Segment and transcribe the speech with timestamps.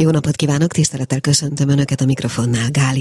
[0.00, 2.94] Jó napot kívánok, tisztelettel köszöntöm Önöket a mikrofonnál, Gál.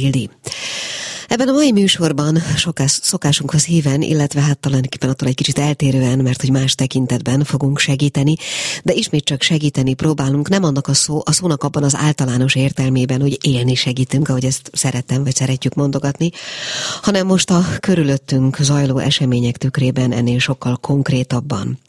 [1.27, 6.41] Ebben a mai műsorban sokás, szokásunkhoz híven, illetve hát talán attól egy kicsit eltérően, mert
[6.41, 8.36] hogy más tekintetben fogunk segíteni,
[8.83, 13.21] de ismét csak segíteni próbálunk, nem annak a szó, a szónak abban az általános értelmében,
[13.21, 16.32] hogy élni segítünk, ahogy ezt szeretem, vagy szeretjük mondogatni,
[17.02, 21.79] hanem most a körülöttünk zajló események tükrében ennél sokkal konkrétabban.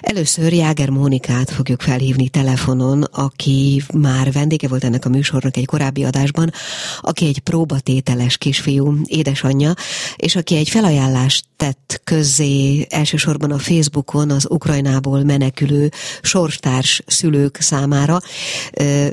[0.00, 6.04] Először Jáger Mónikát fogjuk felhívni telefonon, aki már vendége volt ennek a műsornak egy korábbi
[6.04, 6.52] adásban,
[7.00, 9.74] aki egy próbatételes kisfiú édesanyja,
[10.16, 15.90] és aki egy felajánlást tett közzé elsősorban a Facebookon az Ukrajnából menekülő
[16.22, 18.20] sorstárs szülők számára,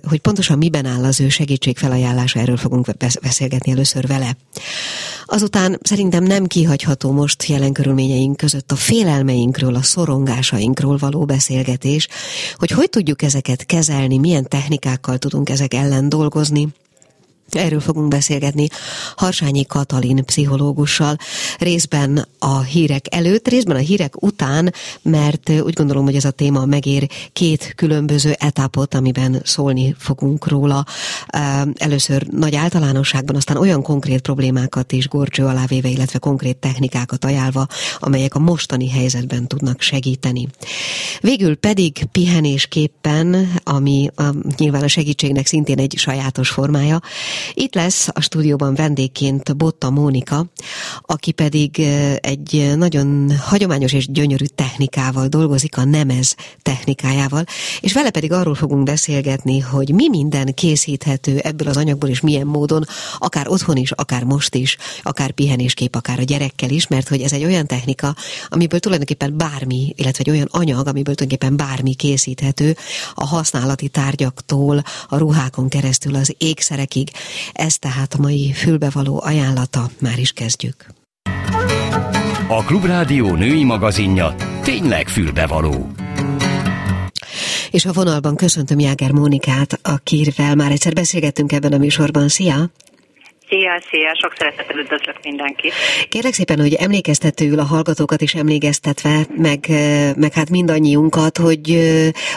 [0.07, 2.87] hogy pontosan miben áll az ő segítségfelajánlása, erről fogunk
[3.21, 4.37] beszélgetni először vele.
[5.25, 9.81] Azután szerintem nem kihagyható most jelen körülményeink között a félelmeinkről, a
[10.73, 12.07] szorongásainkról való beszélgetés,
[12.55, 16.67] hogy hogy tudjuk ezeket kezelni, milyen technikákkal tudunk ezek ellen dolgozni,
[17.49, 18.67] Erről fogunk beszélgetni
[19.15, 21.17] Harsányi Katalin pszichológussal,
[21.57, 26.65] részben a hírek előtt, részben a hírek után, mert úgy gondolom, hogy ez a téma
[26.65, 30.85] megér két különböző etapot, amiben szólni fogunk róla.
[31.75, 37.67] Először nagy általánosságban, aztán olyan konkrét problémákat is gorcső alá véve, illetve konkrét technikákat ajánlva,
[37.99, 40.47] amelyek a mostani helyzetben tudnak segíteni.
[41.21, 44.23] Végül pedig pihenésképpen, ami a,
[44.57, 47.01] nyilván a segítségnek szintén egy sajátos formája,
[47.53, 50.45] itt lesz a stúdióban vendégként Botta Mónika,
[51.01, 51.79] aki pedig
[52.17, 57.43] egy nagyon hagyományos és gyönyörű technikával dolgozik, a Nemez technikájával,
[57.81, 62.47] és vele pedig arról fogunk beszélgetni, hogy mi minden készíthető ebből az anyagból, és milyen
[62.47, 62.85] módon,
[63.17, 67.33] akár otthon is, akár most is, akár pihenéskép, akár a gyerekkel is, mert hogy ez
[67.33, 68.15] egy olyan technika,
[68.47, 72.77] amiből tulajdonképpen bármi, illetve egy olyan anyag, amiből tulajdonképpen bármi készíthető,
[73.13, 77.11] a használati tárgyaktól, a ruhákon keresztül az ékszerekig,
[77.51, 80.85] ez tehát a mai fülbevaló ajánlata, már is kezdjük.
[82.47, 85.91] A Klubrádió női magazinja tényleg fülbevaló.
[87.71, 92.27] És a vonalban köszöntöm Jáger Mónikát, akivel már egyszer beszélgettünk ebben a műsorban.
[92.27, 92.71] Szia!
[93.53, 95.73] Szia, szia, sok szeretettel üdvözlök mindenkit.
[96.09, 99.65] Kérlek szépen, hogy emlékeztetőül a hallgatókat is emlékeztetve, meg,
[100.15, 101.77] meg hát mindannyiunkat, hogy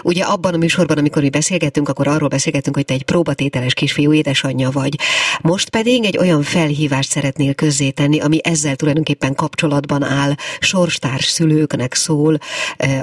[0.03, 4.13] ugye abban a műsorban, amikor mi beszélgettünk, akkor arról beszélgettünk, hogy te egy próbatételes kisfiú
[4.13, 4.95] édesanyja vagy.
[5.41, 12.39] Most pedig egy olyan felhívást szeretnél közzétenni, ami ezzel tulajdonképpen kapcsolatban áll, sorstárs szülőknek szól,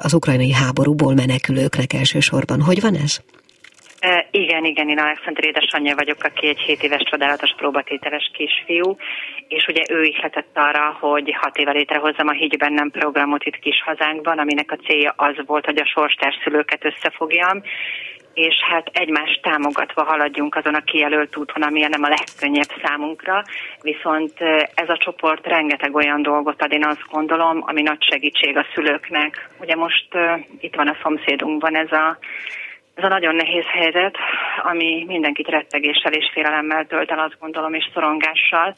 [0.02, 2.62] az ukrajnai háborúból menekülőknek elsősorban.
[2.62, 3.20] Hogy van ez?
[4.32, 8.96] Igen, igen, én Alexander édesanyja vagyok, aki egy 7 éves csodálatos próbatételes kisfiú,
[9.48, 13.82] és ugye ő ihletett arra, hogy hat éve létrehozzam a Higgy Bennem programot itt kis
[13.86, 17.62] hazánkban, aminek a célja az volt, hogy a sorstárszülőket összefogjam,
[18.34, 23.44] és hát egymást támogatva haladjunk azon a kijelölt úton, ami nem a legkönnyebb számunkra,
[23.82, 24.34] viszont
[24.76, 29.50] ez a csoport rengeteg olyan dolgot ad, én azt gondolom, ami nagy segítség a szülőknek.
[29.60, 32.18] Ugye most uh, itt van a szomszédunkban ez a
[32.96, 34.18] ez a nagyon nehéz helyzet,
[34.64, 38.76] ami mindenkit rettegéssel és félelemmel tölt el, azt gondolom, és szorongással.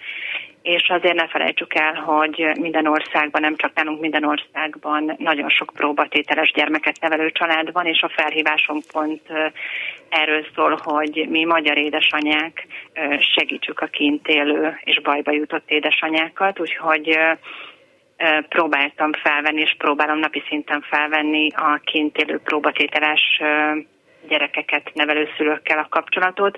[0.61, 5.71] És azért ne felejtsük el, hogy minden országban, nem csak nálunk minden országban nagyon sok
[5.73, 9.21] próbatételes gyermeket nevelő család van, és a felhívásom pont
[10.09, 12.67] erről szól, hogy mi magyar édesanyák
[13.35, 17.17] segítsük a kint élő és bajba jutott édesanyákat, úgyhogy
[18.49, 23.41] próbáltam felvenni, és próbálom napi szinten felvenni a kint élő próbatételes
[24.27, 26.57] gyerekeket nevelő szülőkkel a kapcsolatot.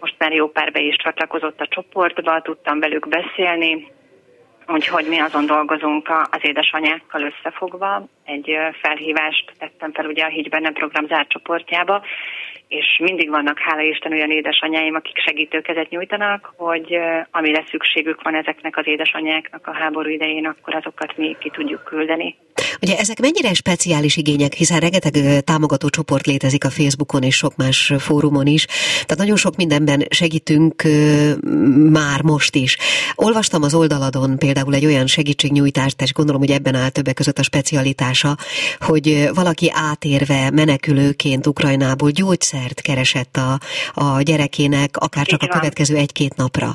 [0.00, 3.96] Most már jó pár be is csatlakozott a csoportba, tudtam velük beszélni,
[4.72, 8.08] Úgyhogy mi azon dolgozunk az édesanyákkal összefogva.
[8.24, 8.50] Egy
[8.82, 12.02] felhívást tettem fel ugye a Higgy Benne program zárt csoportjába,
[12.68, 16.98] és mindig vannak, hála Isten, olyan édesanyáim, akik segítőkezet nyújtanak, hogy
[17.30, 22.36] amire szükségük van ezeknek az édesanyáknak a háború idején, akkor azokat mi ki tudjuk küldeni.
[22.82, 25.12] Ugye ezek mennyire speciális igények, hiszen rengeteg
[25.44, 30.82] támogató csoport létezik a Facebookon és sok más fórumon is, tehát nagyon sok mindenben segítünk
[31.90, 32.76] már most is.
[33.14, 37.42] Olvastam az oldaladon például egy olyan segítségnyújtást, és gondolom, hogy ebben áll többek között a
[37.42, 38.36] specialitása,
[38.78, 43.52] hogy valaki átérve menekülőként Ukrajnából gyógyszert keresett a,
[43.94, 46.68] a gyerekének, akár csak a következő egy-két napra.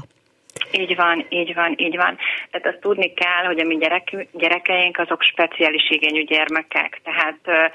[0.72, 2.18] Így van, így van, így van.
[2.52, 7.02] Tehát azt tudni kell, hogy a mi gyerek, gyerekeink azok speciális igényű gyermekek.
[7.04, 7.72] Tehát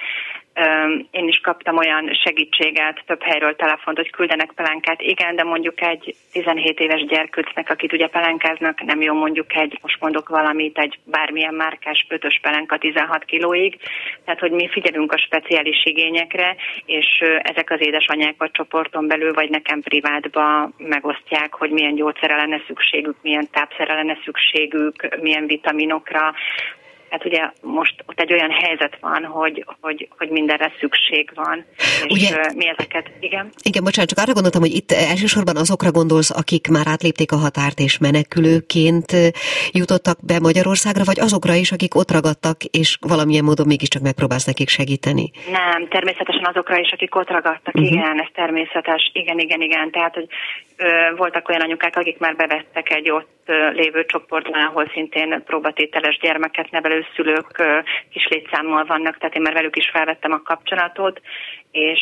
[1.10, 5.00] én is kaptam olyan segítséget, több helyről telefont, hogy küldenek pelenkát.
[5.00, 10.00] Igen, de mondjuk egy 17 éves gyerkőcnek, akit ugye pelenkáznak, nem jó mondjuk egy, most
[10.00, 13.78] mondok valamit, egy bármilyen márkás ötös pelenka 16 kilóig.
[14.24, 16.56] Tehát, hogy mi figyelünk a speciális igényekre,
[16.86, 17.06] és
[17.42, 23.16] ezek az édesanyák vagy csoporton belül, vagy nekem privátba megosztják, hogy milyen gyógyszere lenne szükségük,
[23.22, 26.34] milyen tápszere lenne szükségük, milyen vitaminokra,
[27.10, 31.64] Hát ugye most ott egy olyan helyzet van, hogy, hogy, hogy mindenre szükség van.
[32.06, 33.50] És ugye, mi ezeket, igen?
[33.62, 37.78] Igen, bocsánat, csak arra gondoltam, hogy itt elsősorban azokra gondolsz, akik már átlépték a határt
[37.78, 39.12] és menekülőként
[39.72, 44.68] jutottak be Magyarországra, vagy azokra is, akik ott ragadtak, és valamilyen módon mégiscsak megpróbálsz nekik
[44.68, 45.30] segíteni?
[45.50, 47.92] Nem, természetesen azokra is, akik ott ragadtak, uh-huh.
[47.92, 49.90] igen, ez természetes, igen, igen, igen.
[49.90, 50.28] Tehát, hogy
[50.76, 53.36] ö, voltak olyan anyukák, akik már bevettek egy ott
[53.72, 57.62] lévő csoportban, ahol szintén próbatételes gyermeket nevelő szülők
[58.10, 61.20] kis létszámmal vannak, tehát én már velük is felvettem a kapcsolatot,
[61.70, 62.00] és,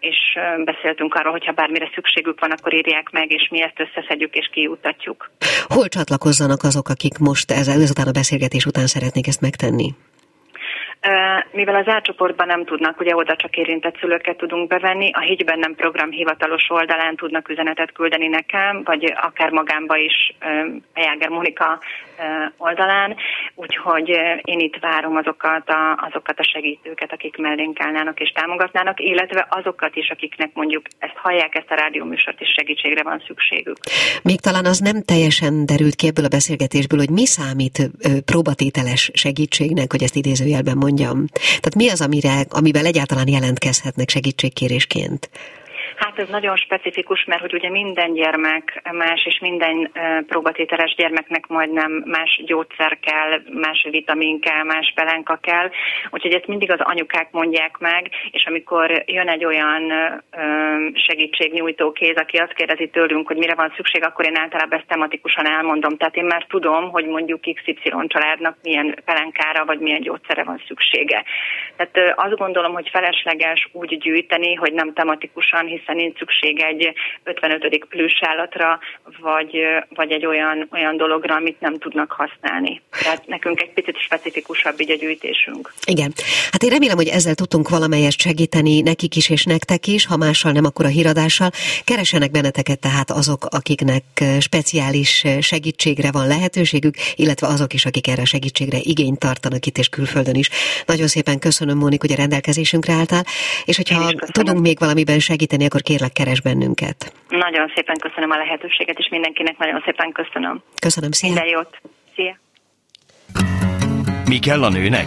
[0.00, 0.18] és
[0.64, 5.30] beszéltünk arról, hogyha bármire szükségük van, akkor írják meg, és mi ezt összeszedjük és kiutatjuk.
[5.66, 9.88] Hol csatlakozzanak azok, akik most ezután a beszélgetés után szeretnék ezt megtenni?
[11.52, 15.74] Mivel az átcsoportban nem tudnak, ugye oda csak érintett szülőket tudunk bevenni, a Higyben nem
[15.74, 20.34] program hivatalos oldalán tudnak üzenetet küldeni nekem, vagy akár magámba is
[20.94, 21.78] a Jáger Monika
[22.56, 23.16] oldalán,
[23.54, 24.08] úgyhogy
[24.44, 29.96] én itt várom azokat a, azokat a segítőket, akik mellénk állnának és támogatnának, illetve azokat
[29.96, 33.76] is, akiknek mondjuk ezt hallják, ezt a rádióműsort, és segítségre van szükségük.
[34.22, 37.90] Még talán az nem teljesen derült ki ebből a beszélgetésből, hogy mi számít
[38.24, 41.26] próbatételes segítségnek, hogy ezt idézőjelben mondjam.
[41.32, 45.30] Tehát mi az, amire, amivel egyáltalán jelentkezhetnek segítségkérésként?
[46.00, 49.92] Hát ez nagyon specifikus, mert hogy ugye minden gyermek más, és minden
[50.26, 55.70] próbatételes gyermeknek majdnem más gyógyszer kell, más vitamin kell, más pelenka kell,
[56.10, 59.92] úgyhogy ezt mindig az anyukák mondják meg, és amikor jön egy olyan
[60.94, 65.46] segítségnyújtó kéz, aki azt kérdezi tőlünk, hogy mire van szükség, akkor én általában ezt tematikusan
[65.46, 65.96] elmondom.
[65.96, 71.24] Tehát én már tudom, hogy mondjuk XY családnak milyen pelenkára vagy milyen gyógyszere van szüksége.
[71.76, 76.92] Tehát azt gondolom, hogy felesleges úgy gyűjteni, hogy nem tematikusan, hiszen hiszen nincs szükség egy
[77.22, 77.86] 55.
[77.88, 78.78] plüssálatra,
[79.20, 79.56] vagy,
[79.88, 82.80] vagy egy olyan, olyan dologra, amit nem tudnak használni.
[83.02, 85.72] Tehát nekünk egy picit specifikusabb így a gyűjtésünk.
[85.84, 86.12] Igen.
[86.50, 90.52] Hát én remélem, hogy ezzel tudtunk valamelyest segíteni nekik is és nektek is, ha mással
[90.52, 91.50] nem, akkor a híradással.
[91.84, 94.04] Keresenek benneteket tehát azok, akiknek
[94.40, 100.34] speciális segítségre van lehetőségük, illetve azok is, akik erre segítségre igényt tartanak itt és külföldön
[100.34, 100.50] is.
[100.86, 103.24] Nagyon szépen köszönöm, Mónik, hogy a rendelkezésünkre álltál,
[103.64, 107.12] és hogyha tudunk még valamiben segíteni, akkor akkor kérlek keres bennünket.
[107.28, 110.62] Nagyon szépen köszönöm a lehetőséget, és mindenkinek nagyon szépen köszönöm.
[110.80, 111.28] Köszönöm, szia.
[111.28, 111.80] Minden jót.
[112.14, 112.38] Szia.
[114.24, 115.06] Mi kell a nőnek?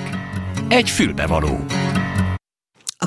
[0.69, 1.55] Egy fülbevaló.
[1.69, 1.82] A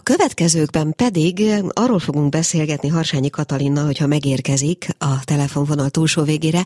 [0.07, 6.65] következőkben pedig arról fogunk beszélgetni Harsányi Katalinnal, hogyha megérkezik a telefonvonal túlsó végére,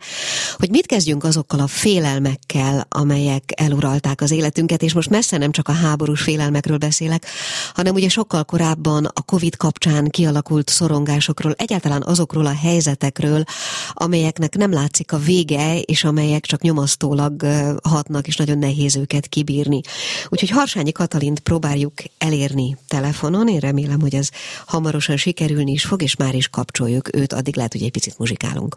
[0.57, 5.69] hogy mit kezdjünk azokkal a félelmekkel, amelyek eluralták az életünket, és most messze nem csak
[5.69, 7.27] a háborús félelmekről beszélek,
[7.75, 13.45] hanem ugye sokkal korábban a Covid kapcsán kialakult szorongásokról, egyáltalán azokról a helyzetekről,
[13.93, 17.47] amelyeknek nem látszik a vége, és amelyek csak nyomasztólag
[17.83, 19.81] hatnak, és nagyon nehéz őket kibírni.
[20.29, 23.49] Úgyhogy Harsányi Katalint próbáljuk elérni telefon telefonon.
[23.49, 24.31] Én remélem, hogy ez
[24.67, 27.33] hamarosan sikerülni is fog, és már is kapcsoljuk őt.
[27.33, 28.77] Addig lehet, hogy egy picit muzsikálunk.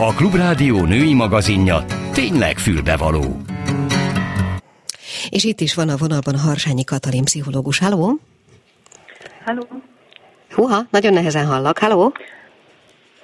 [0.00, 3.36] A Klubrádió női magazinja tényleg fülbevaló.
[5.30, 7.78] És itt is van a vonalban Harsányi Katalin pszichológus.
[7.78, 8.18] Halló?
[9.44, 9.66] Halló?
[10.54, 11.78] Húha, nagyon nehezen hallak.
[11.78, 12.12] Halló?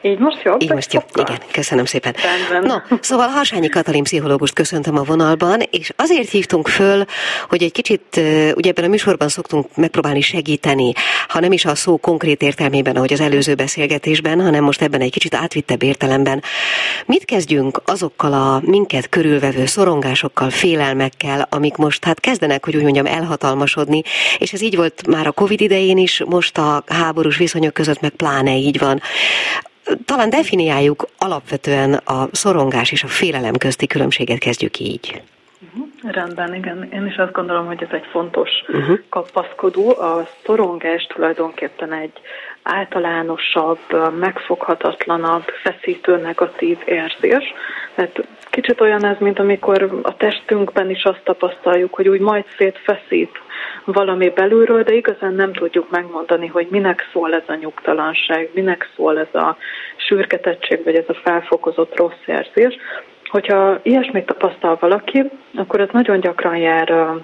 [0.06, 0.62] Így most jobb?
[0.62, 2.14] Így most jobb, igen, köszönöm szépen.
[2.50, 2.84] Rendben.
[2.88, 7.04] No, szóval Harsányi Katalin pszichológust köszöntöm a vonalban, és azért hívtunk föl,
[7.48, 8.20] hogy egy kicsit,
[8.54, 10.92] ugye ebben a műsorban szoktunk megpróbálni segíteni,
[11.28, 15.10] ha nem is a szó konkrét értelmében, ahogy az előző beszélgetésben, hanem most ebben egy
[15.10, 16.42] kicsit átvittebb értelemben.
[17.06, 23.06] Mit kezdjünk azokkal a minket körülvevő szorongásokkal, félelmekkel, amik most hát kezdenek, hogy úgy mondjam,
[23.06, 24.02] elhatalmasodni,
[24.38, 28.10] és ez így volt már a Covid idején is, most a háborús viszonyok között meg
[28.10, 29.00] pláne így van
[30.04, 35.22] talán definiáljuk alapvetően a szorongás és a félelem közti különbséget kezdjük így.
[35.66, 36.12] Uh-huh.
[36.12, 36.88] Rendben, igen.
[36.92, 38.98] Én is azt gondolom, hogy ez egy fontos uh-huh.
[39.08, 39.88] kapaszkodó.
[39.88, 42.12] A szorongás tulajdonképpen egy
[42.62, 43.78] általánosabb,
[44.18, 47.54] megfoghatatlanabb, feszítő, negatív érzés.
[47.94, 53.42] Tehát kicsit olyan ez, mint amikor a testünkben is azt tapasztaljuk, hogy úgy majd szétfeszít
[53.84, 59.18] valami belülről, de igazán nem tudjuk megmondani, hogy minek szól ez a nyugtalanság, minek szól
[59.18, 59.56] ez a
[59.96, 62.76] sürgetettség, vagy ez a felfokozott rossz érzés.
[63.24, 67.14] Hogyha ilyesmit tapasztal valaki, akkor ez nagyon gyakran jár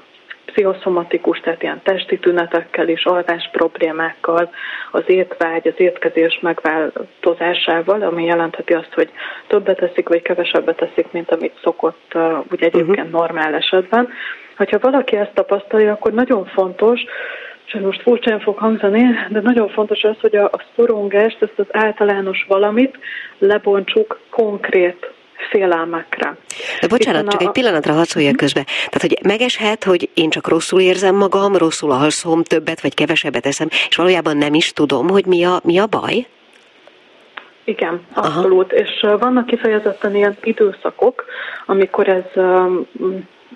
[0.44, 4.50] pszichoszomatikus, tehát ilyen testi tünetekkel és alvás problémákkal,
[4.90, 9.10] az étvágy, az étkezés megváltozásával, ami jelentheti azt, hogy
[9.46, 12.14] többet eszik, vagy kevesebbet eszik, mint amit szokott
[12.50, 13.10] úgy egyébként uh-huh.
[13.10, 14.08] normál esetben.
[14.60, 17.00] Hogyha valaki ezt tapasztalja, akkor nagyon fontos,
[17.66, 21.64] és most furcsán fog hangzani, de nagyon fontos az, hogy a, a szorongást, ezt az
[21.70, 22.98] általános valamit
[23.38, 25.12] lebontsuk konkrét
[25.50, 26.36] félelmekre.
[26.80, 27.44] De bocsánat, csak a...
[27.44, 28.40] egy pillanatra hadd szóljak mhm.
[28.40, 28.64] közbe.
[28.64, 33.68] Tehát, hogy megeshet, hogy én csak rosszul érzem magam, rosszul alszom, többet vagy kevesebbet eszem,
[33.88, 36.26] és valójában nem is tudom, hogy mi a, mi a baj?
[37.64, 38.72] Igen, abszolút.
[38.72, 38.82] Aha.
[38.82, 41.24] És vannak kifejezetten ilyen időszakok,
[41.66, 42.42] amikor ez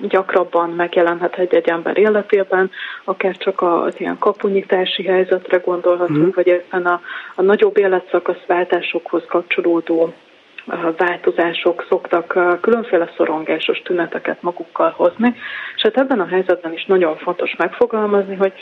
[0.01, 2.71] gyakrabban megjelenhet egy-egy ember életében,
[3.05, 6.35] akár csak az ilyen kapunyítási helyzetre gondolhatunk, mm.
[6.35, 7.01] vagy éppen a,
[7.35, 10.15] a nagyobb életszakaszváltásokhoz kapcsolódó
[10.97, 15.35] változások szoktak különféle szorongásos tüneteket magukkal hozni,
[15.77, 18.53] és hát ebben a helyzetben is nagyon fontos megfogalmazni, hogy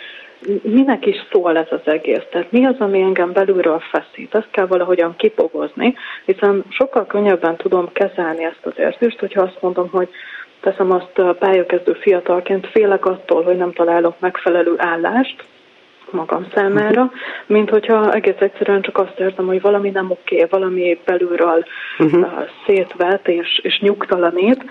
[0.62, 2.23] minek is szól ez az egész?
[2.31, 4.35] Tehát mi az, ami engem belülről feszít?
[4.35, 9.89] Ezt kell valahogyan kipogozni, hiszen sokkal könnyebben tudom kezelni ezt az érzést, hogyha azt mondom,
[9.91, 10.09] hogy
[10.62, 15.45] teszem azt pályakezdő fiatalként, félek attól, hogy nem találok megfelelő állást,
[16.11, 17.11] magam számára,
[17.47, 21.64] mint hogyha egész egyszerűen csak azt érzem, hogy valami nem oké, valami belülről
[21.99, 22.26] uh-huh.
[22.66, 24.64] szétvet és, és nyugtalanít,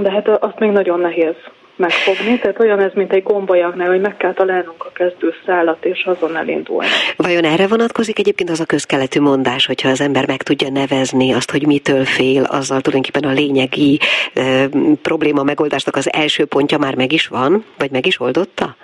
[0.00, 1.34] de hát azt még nagyon nehéz
[1.82, 6.04] megfogni, tehát olyan ez, mint egy gombolyagnál, hogy meg kell találnunk a kezdő szállat, és
[6.04, 6.86] azon elindulni.
[7.16, 11.50] Vajon erre vonatkozik egyébként az a közkeletű mondás, hogyha az ember meg tudja nevezni azt,
[11.50, 13.98] hogy mitől fél, azzal tulajdonképpen a lényegi
[14.34, 14.68] e,
[15.02, 18.76] probléma megoldásnak az első pontja már meg is van, vagy meg is oldotta?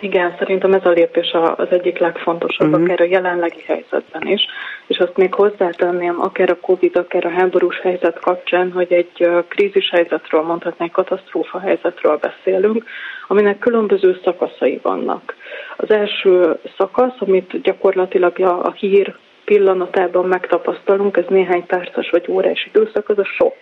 [0.00, 2.82] Igen, szerintem ez a lépés az egyik legfontosabb, uh-huh.
[2.82, 4.46] akár a jelenlegi helyzetben is,
[4.86, 9.90] és azt még hozzátenném, akár a Covid, akár a háborús helyzet kapcsán, hogy egy krízis
[9.90, 12.84] helyzetről, mondhatnánk katasztrófa helyzetről beszélünk,
[13.28, 15.34] aminek különböző szakaszai vannak.
[15.76, 22.66] Az első szakasz, amit gyakorlatilag a, a hír pillanatában megtapasztalunk, ez néhány perces vagy órás
[22.72, 23.54] időszak, az a sok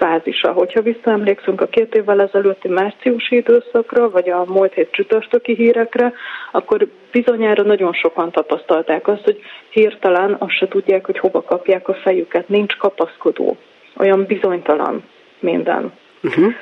[0.00, 0.52] fázisa.
[0.52, 6.12] Hogyha visszaemlékszünk a két évvel ezelőtti márciusi időszakra, vagy a múlt hét csütörtöki hírekre,
[6.52, 9.40] akkor bizonyára nagyon sokan tapasztalták azt, hogy
[9.70, 13.56] hirtelen azt se tudják, hogy hova kapják a fejüket, nincs kapaszkodó,
[13.96, 15.04] olyan bizonytalan
[15.38, 15.92] minden.
[16.22, 16.52] Uh-huh.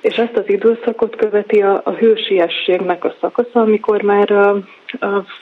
[0.00, 4.32] És ezt az időszakot követi a, a hősiességnek a szakasza, amikor már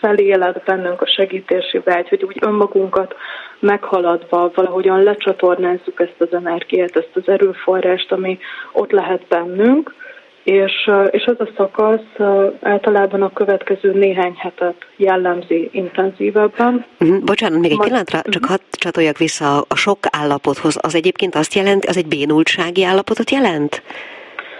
[0.00, 3.14] felélet bennünk a segítési vágy, hogy úgy önmagunkat
[3.58, 8.38] meghaladva valahogyan lecsatornázzuk ezt az energiát, ezt az erőforrást, ami
[8.72, 9.94] ott lehet bennünk,
[10.42, 12.28] és, és ez a szakasz
[12.60, 16.84] általában a következő néhány hetet jellemzi intenzívebben.
[17.00, 17.24] Uh-huh.
[17.24, 20.78] Bocsánat, még egy pillanatra, csak hadd csatoljak vissza a sok állapothoz.
[20.80, 23.82] Az egyébként azt jelenti, az egy bénultsági állapotot jelent?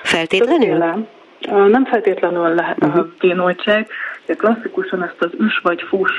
[0.03, 1.07] Feltétlenül?
[1.49, 3.01] Nem feltétlenül lehet uh-huh.
[3.01, 3.89] a bénultság.
[4.37, 6.13] Klasszikusan ezt az üs vagy fus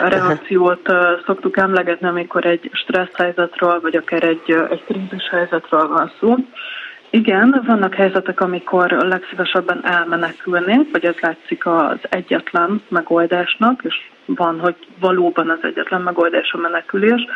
[0.00, 0.92] reakciót
[1.26, 6.34] szoktuk emlegetni, amikor egy stressz helyzetről, vagy akár egy, egy krízis helyzetről van szó.
[7.10, 13.94] Igen, vannak helyzetek, amikor legszívesebben elmenekülnénk, vagy ez látszik az egyetlen megoldásnak, és
[14.24, 17.26] van, hogy valóban az egyetlen megoldás a menekülés.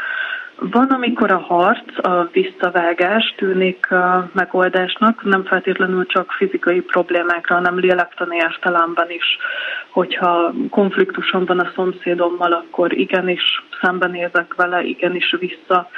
[0.58, 7.78] Van, amikor a harc, a visszavágás tűnik a megoldásnak, nem feltétlenül csak fizikai problémákra, hanem
[7.78, 9.38] lélektani értelemben is.
[9.90, 15.90] Hogyha konfliktusom van a szomszédommal, akkor igenis szembenézek vele, igenis vissza,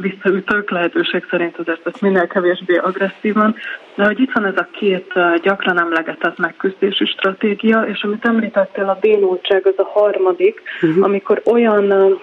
[0.00, 3.56] visszaütök, lehetőség szerint azért ezt minél kevésbé agresszívan.
[3.94, 5.12] De hogy itt van ez a két
[5.42, 11.04] gyakran emlegetett megküzdési stratégia, és amit említettél, a bénultság, az a harmadik, uh-huh.
[11.04, 12.18] amikor olyan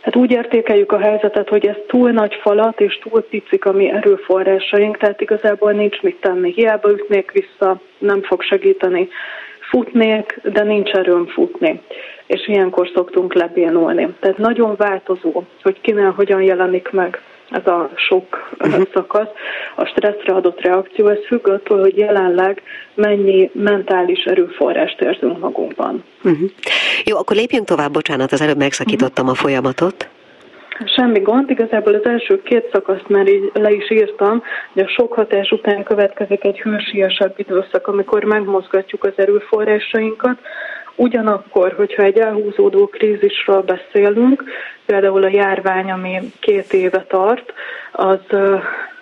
[0.00, 3.90] Hát úgy értékeljük a helyzetet, hogy ez túl nagy falat és túl picik a mi
[3.90, 6.52] erőforrásaink, tehát igazából nincs mit tenni.
[6.52, 9.08] Hiába ütnék vissza, nem fog segíteni.
[9.70, 11.80] Futnék, de nincs erőm futni.
[12.26, 14.14] És ilyenkor szoktunk lebénulni.
[14.20, 18.86] Tehát nagyon változó, hogy kinél hogyan jelenik meg ez a sok uh-huh.
[18.94, 19.28] szakasz,
[19.76, 22.62] a stresszre adott reakció, ez függ attól, hogy jelenleg
[22.94, 26.04] mennyi mentális erőforrást érzünk magunkban.
[26.22, 26.50] Uh-huh.
[27.04, 29.40] Jó, akkor lépjünk tovább, bocsánat, az előbb megszakítottam uh-huh.
[29.40, 30.08] a folyamatot.
[30.84, 34.42] Semmi gond, igazából az első két szakaszt már így le is írtam,
[34.72, 40.38] hogy a sok hatás után következik egy hősiesebb időszak, amikor megmozgatjuk az erőforrásainkat,
[41.00, 44.44] Ugyanakkor, hogyha egy elhúzódó krízisről beszélünk,
[44.86, 47.52] például a járvány, ami két éve tart,
[47.92, 48.18] az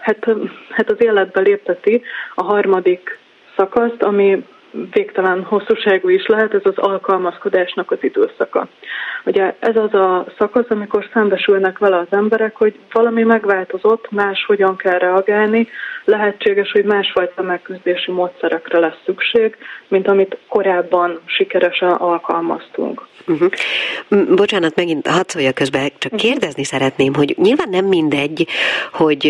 [0.00, 0.26] hát,
[0.70, 2.02] hát az életbe lépteti
[2.34, 3.18] a harmadik
[3.56, 4.44] szakaszt, ami
[4.92, 8.68] végtelen hosszúságú is lehet, ez az alkalmazkodásnak az időszaka.
[9.24, 14.76] Ugye ez az a szakasz, amikor szembesülnek vele az emberek, hogy valami megváltozott, más hogyan
[14.76, 15.68] kell reagálni,
[16.04, 19.56] lehetséges, hogy másfajta megküzdési módszerekre lesz szükség,
[19.88, 23.06] mint amit korábban sikeresen alkalmaztunk.
[23.26, 24.34] Uh-huh.
[24.36, 26.30] Bocsánat, megint hadd szóljak közben, csak uh-huh.
[26.30, 28.46] kérdezni szeretném, hogy nyilván nem mindegy,
[28.92, 29.24] hogy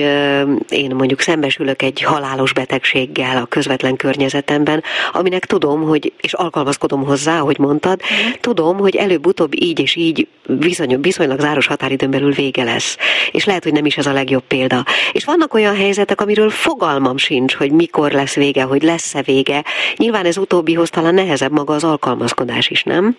[0.68, 7.38] én mondjuk szembesülök egy halálos betegséggel a közvetlen környezetemben, aminek tudom, hogy, és alkalmazkodom hozzá,
[7.40, 8.40] ahogy mondtad, uh-huh.
[8.40, 12.96] tudom, hogy előbb-utóbb így és így viszony, viszonylag záros határidőn belül vége lesz.
[13.32, 14.84] És lehet, hogy nem is ez a legjobb példa.
[15.12, 19.64] És vannak olyan helyzetek, amiről fogalmam sincs, hogy mikor lesz vége, hogy lesz-e vége.
[19.96, 23.16] Nyilván ez utóbbihoz talán nehezebb maga az alkalmazkodás is, nem?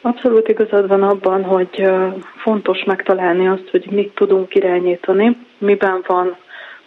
[0.00, 1.84] Abszolút igazad van abban, hogy
[2.36, 6.36] fontos megtalálni azt, hogy mit tudunk irányítani, miben van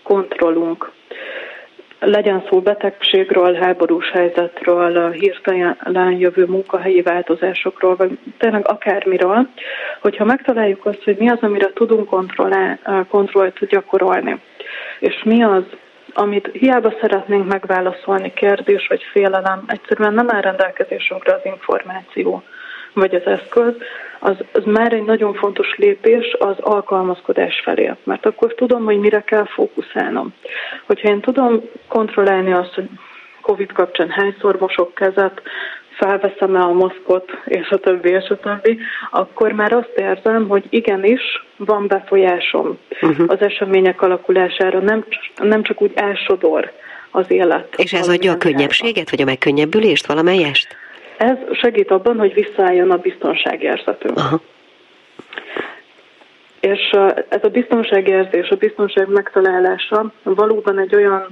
[0.04, 0.92] kontrollunk.
[2.06, 9.48] Legyen szó betegségről, háborús helyzetről, hirtelen jövő munkahelyi változásokról, vagy tényleg akármiről,
[10.02, 12.10] hogyha megtaláljuk azt, hogy mi az, amire tudunk
[13.10, 14.42] kontrollt gyakorolni,
[15.00, 15.64] és mi az,
[16.14, 22.44] amit hiába szeretnénk megválaszolni, kérdés vagy félelem, egyszerűen nem áll rendelkezésünkre az információ
[22.96, 23.74] vagy az eszköz,
[24.20, 29.22] az, az már egy nagyon fontos lépés az alkalmazkodás felé, mert akkor tudom, hogy mire
[29.22, 30.34] kell fókuszálnom.
[30.86, 32.90] Hogyha én tudom kontrollálni azt, hogy
[33.42, 35.42] COVID kapcsán hányszor mosok kezet,
[35.90, 38.78] felveszem-e a maszkot, és a többi, és a többi,
[39.12, 41.22] akkor már azt érzem, hogy igenis
[41.58, 43.26] van befolyásom uh-huh.
[43.28, 45.06] az események alakulására, nem,
[45.36, 46.72] nem csak úgy elsodor
[47.12, 47.74] az élet.
[47.78, 50.78] És ez adja a könnyebbséget, vagy a megkönnyebbülést valamelyest?
[51.18, 54.18] Ez segít abban, hogy visszaálljon a biztonságérzetünk.
[54.18, 54.40] Aha.
[56.60, 56.90] És
[57.30, 61.28] ez a biztonságérzés, a biztonság megtalálása valóban egy olyan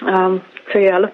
[0.00, 1.12] um, cél,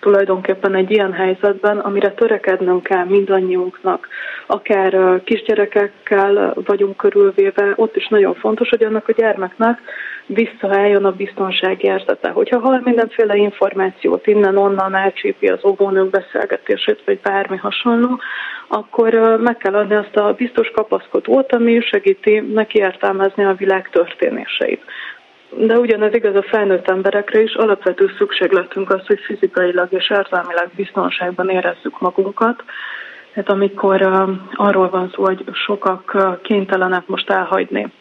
[0.00, 4.08] tulajdonképpen egy ilyen helyzetben, amire törekednünk kell mindannyiunknak,
[4.46, 9.80] akár kisgyerekekkel vagyunk körülvéve, ott is nagyon fontos, hogy annak a gyermeknek
[10.26, 12.30] visszaálljon a biztonsági érzete.
[12.30, 18.20] Hogyha hall mindenféle információt innen-onnan elcsípi az óvónők beszélgetését, vagy bármi hasonló,
[18.68, 24.82] akkor meg kell adni azt a biztos kapaszkodót, ami segíti neki értelmezni a világ történéseit.
[25.50, 31.48] De ugyanez igaz a felnőtt emberekre is, alapvető szükségletünk az, hogy fizikailag és érzelmileg biztonságban
[31.48, 32.64] érezzük magunkat.
[33.34, 34.02] Hát amikor
[34.52, 37.92] arról van szó, hogy sokak kénytelenek most elhagyni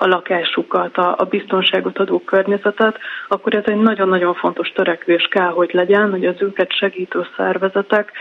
[0.00, 5.70] a lakásukat, a, a biztonságot adó környezetet, akkor ez egy nagyon-nagyon fontos törekvés kell, hogy
[5.72, 8.12] legyen, hogy az őket segítő szervezetek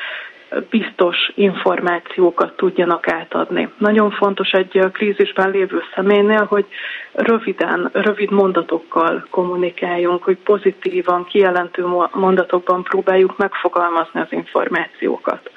[0.69, 3.69] biztos információkat tudjanak átadni.
[3.77, 6.65] Nagyon fontos egy krízisben lévő személynél, hogy
[7.13, 15.51] röviden, rövid mondatokkal kommunikáljunk, hogy pozitívan, kijelentő mondatokban próbáljuk megfogalmazni az információkat.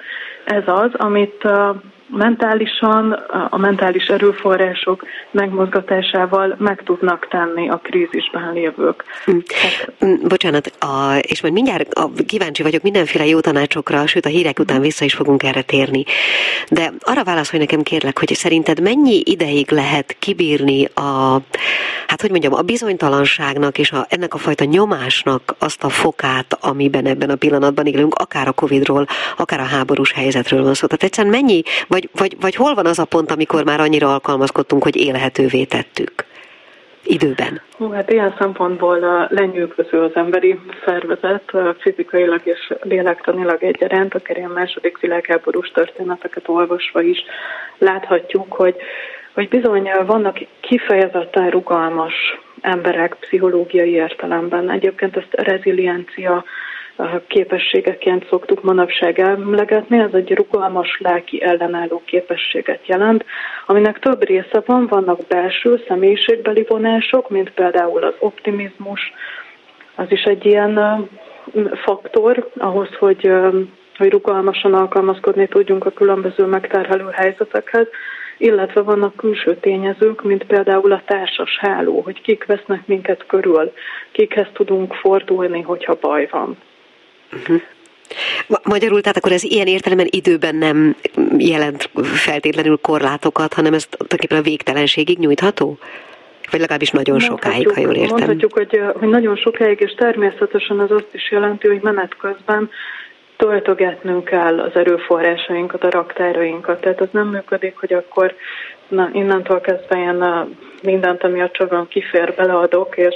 [0.44, 1.48] Ez az, amit
[2.12, 3.12] mentálisan,
[3.50, 9.04] a mentális erőforrások megmozgatásával meg tudnak tenni a krízisben lévők.
[9.30, 9.38] Mm.
[10.04, 14.58] Mm, bocsánat, a, és majd mindjárt a, kíváncsi vagyok mindenféle jó tanácsokra, sőt a hírek
[14.58, 16.04] után vissza is fogunk erre térni.
[16.68, 21.40] De arra válaszolj nekem kérlek, hogy szerinted mennyi ideig lehet kibírni a,
[22.06, 27.06] hát hogy mondjam, a bizonytalanságnak és a, ennek a fajta nyomásnak azt a fokát, amiben
[27.06, 30.86] ebben a pillanatban élünk, akár a Covid-ról, akár a háborús helyzetről van szó.
[30.86, 34.12] Tehát egyszerűen mennyi, vagy vagy, vagy, vagy hol van az a pont, amikor már annyira
[34.12, 36.24] alkalmazkodtunk, hogy élhetővé tettük?
[37.04, 37.60] időben?
[37.76, 44.98] Hú, hát ilyen szempontból lenyűgöző az emberi szervezet, fizikailag és lélektanilag egyaránt, akár ilyen második
[44.98, 47.24] világháborús történeteket olvasva is
[47.78, 48.76] láthatjuk, hogy,
[49.34, 52.14] hogy bizony vannak kifejezetten rugalmas
[52.60, 54.70] emberek pszichológiai értelemben.
[54.70, 56.44] Egyébként ezt reziliencia
[57.26, 63.24] képességeként szoktuk manapság emlegetni, ez egy rugalmas lelki ellenálló képességet jelent,
[63.66, 69.12] aminek több része van, vannak belső személyiségbeli vonások, mint például az optimizmus,
[69.94, 71.08] az is egy ilyen
[71.74, 73.32] faktor ahhoz, hogy,
[73.98, 77.86] hogy rugalmasan alkalmazkodni tudjunk a különböző megterhelő helyzetekhez,
[78.38, 83.72] illetve vannak külső tényezők, mint például a társas háló, hogy kik vesznek minket körül,
[84.12, 86.56] kikhez tudunk fordulni, hogyha baj van.
[87.32, 87.60] Uh-huh.
[88.62, 90.96] Magyarul, tehát akkor ez ilyen értelemben időben nem
[91.38, 95.78] jelent feltétlenül korlátokat, hanem ez tulajdonképpen a végtelenségig nyújtható?
[96.50, 98.16] Vagy legalábbis nagyon sokáig, ha jól értem.
[98.16, 102.70] Mondhatjuk, hogy, hogy nagyon sokáig, és természetesen az azt is jelenti, hogy menet közben
[103.36, 106.80] töltögetnünk kell az erőforrásainkat, a raktárainkat.
[106.80, 108.34] Tehát az nem működik, hogy akkor
[108.92, 110.24] na, innentől kezdve én
[110.82, 113.14] mindent, ami a csagam kifér, beleadok, és,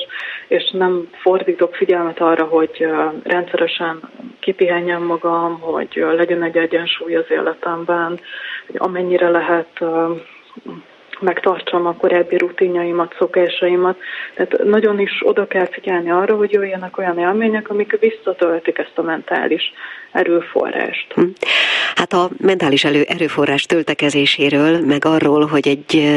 [0.49, 2.87] és nem fordítok figyelmet arra, hogy
[3.25, 4.01] rendszeresen
[4.41, 8.21] kipihenjem magam, hogy legyen egy egyensúly az életemben,
[8.67, 9.85] hogy amennyire lehet
[11.21, 13.99] megtartsam a korábbi rutinjaimat, szokásaimat.
[14.35, 19.03] Tehát nagyon is oda kell figyelni arra, hogy jöjjenek olyan élmények, amik visszatöltik ezt a
[19.03, 19.73] mentális
[20.13, 21.13] erőforrást.
[21.15, 21.23] Hm.
[21.95, 26.11] Hát a mentális elő, erőforrás töltekezéséről, meg arról, hogy egy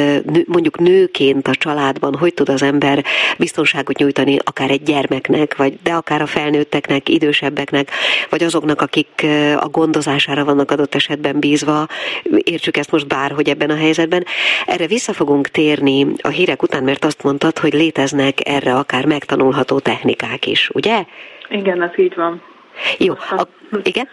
[0.45, 3.03] mondjuk nőként a családban hogy tud az ember
[3.37, 7.91] biztonságot nyújtani akár egy gyermeknek, vagy de akár a felnőtteknek, idősebbeknek,
[8.29, 9.25] vagy azoknak, akik
[9.55, 11.87] a gondozására vannak adott esetben bízva,
[12.37, 14.25] értsük ezt most bárhogy ebben a helyzetben.
[14.65, 19.79] Erre vissza fogunk térni a hírek után, mert azt mondtad, hogy léteznek erre akár megtanulható
[19.79, 21.03] technikák is, ugye?
[21.49, 22.41] Igen, ez így van.
[22.97, 23.47] Jó, a,
[23.83, 24.07] igen?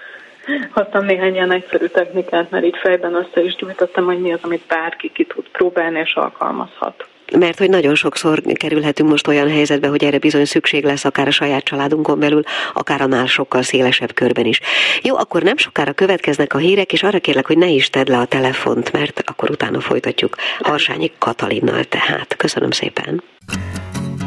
[0.70, 4.66] Hoztam néhány ilyen egyszerű technikát, mert így fejben össze is gyújtottam, hogy mi az, amit
[4.68, 7.06] bárki ki tud próbálni és alkalmazhat.
[7.38, 11.30] Mert hogy nagyon sokszor kerülhetünk most olyan helyzetbe, hogy erre bizony szükség lesz, akár a
[11.30, 14.60] saját családunkon belül, akár annál sokkal szélesebb körben is.
[15.02, 18.18] Jó, akkor nem sokára következnek a hírek, és arra kérlek, hogy ne is tedd le
[18.18, 22.36] a telefont, mert akkor utána folytatjuk Harsányi Katalinnal tehát.
[22.36, 23.22] Köszönöm szépen.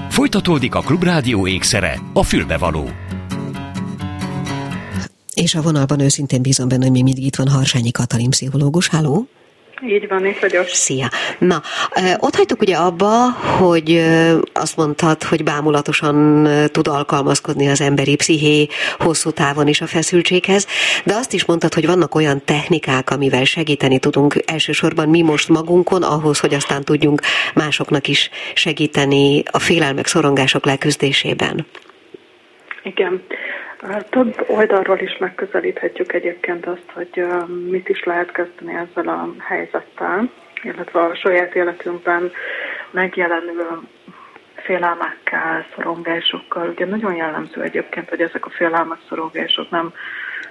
[0.09, 2.89] Folytatódik a Klubrádió ékszere, a fülbevaló.
[5.43, 8.87] És a vonalban őszintén bízom benne, hogy mi mindig itt van Harsányi Katalin pszichológus.
[8.87, 9.27] Háló!
[9.87, 10.67] Így van, itt vagyok.
[10.67, 11.09] Szia!
[11.39, 11.61] Na,
[12.17, 14.03] ott hagytuk ugye abba, hogy
[14.53, 20.67] azt mondtad, hogy bámulatosan tud alkalmazkodni az emberi psziché hosszú távon is a feszültséghez,
[21.05, 26.03] de azt is mondtad, hogy vannak olyan technikák, amivel segíteni tudunk elsősorban mi most magunkon,
[26.03, 27.21] ahhoz, hogy aztán tudjunk
[27.53, 31.65] másoknak is segíteni a félelmek, szorongások leküzdésében.
[32.83, 33.21] Igen.
[34.09, 37.25] Több oldalról is megközelíthetjük egyébként azt, hogy
[37.69, 40.31] mit is lehet kezdeni ezzel a helyzettel,
[40.63, 42.31] illetve a saját életünkben
[42.91, 43.67] megjelenő
[44.55, 46.69] félelmekkel, szorongásokkal.
[46.69, 49.93] Ugye nagyon jellemző egyébként, hogy ezek a félelmek, szorongások nem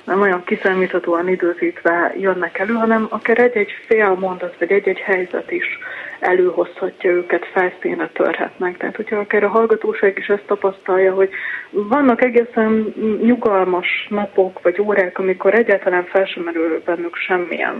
[0.08, 5.78] nem olyan kiszámíthatóan időzítve jönnek elő, hanem akár egy-egy fél mondat, vagy egy-egy helyzet is
[6.20, 8.76] előhozhatja őket, felszínre törhetnek.
[8.76, 11.30] Tehát, hogyha akár a hallgatóság is ezt tapasztalja, hogy
[11.70, 17.78] vannak egészen nyugalmas napok vagy órák, amikor egyáltalán fel sem merül bennük semmilyen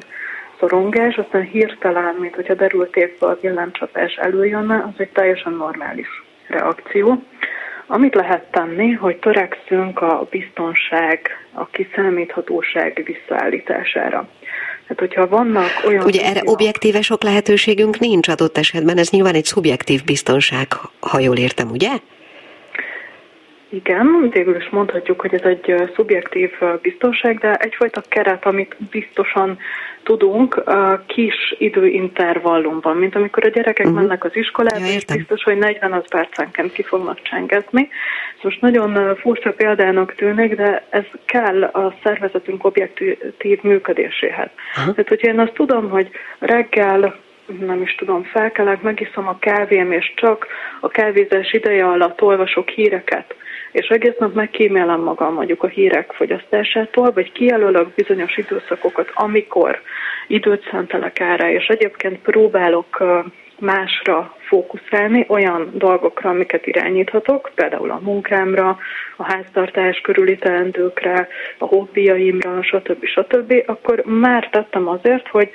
[0.58, 6.08] szorongás, aztán hirtelen, mint hogyha derülték a villámcsapás előjönne, az egy teljesen normális
[6.46, 7.22] reakció.
[7.90, 14.28] Amit lehet tenni, hogy törekszünk a biztonság, a kiszámíthatóság visszaállítására.
[14.88, 16.04] Hát, hogyha vannak olyan...
[16.04, 20.66] Ugye erre objektíve sok lehetőségünk nincs adott esetben, ez nyilván egy szubjektív biztonság,
[21.00, 21.90] ha jól értem, ugye?
[23.68, 26.50] Igen, végül is mondhatjuk, hogy ez egy szubjektív
[26.82, 29.58] biztonság, de egyfajta keret, amit biztosan
[30.02, 30.62] tudunk
[31.06, 34.00] kis időintervallumban, mint amikor a gyerekek uh-huh.
[34.00, 37.88] mennek az iskolába, ja, és biztos, hogy 40 percenként ki fognak csengezni.
[38.42, 44.50] Most nagyon furcsa példának tűnik, de ez kell a szervezetünk objektív működéséhez.
[44.70, 44.94] Uh-huh.
[44.94, 47.16] Tehát, hogyha én azt tudom, hogy reggel
[47.60, 50.46] nem is tudom, felkelek, megiszom a kávém, és csak
[50.80, 53.34] a kávézás ideje alatt olvasok híreket,
[53.78, 59.80] és egész nap megkímélem magam mondjuk a hírek fogyasztásától, vagy kijelölök bizonyos időszakokat, amikor
[60.26, 63.02] időt szentelek erre, és egyébként próbálok
[63.58, 68.78] másra fókuszálni, olyan dolgokra, amiket irányíthatok, például a munkámra,
[69.16, 73.04] a háztartás körüli teendőkre, a hobbiaimra, stb.
[73.04, 75.50] stb., akkor már tettem azért, hogy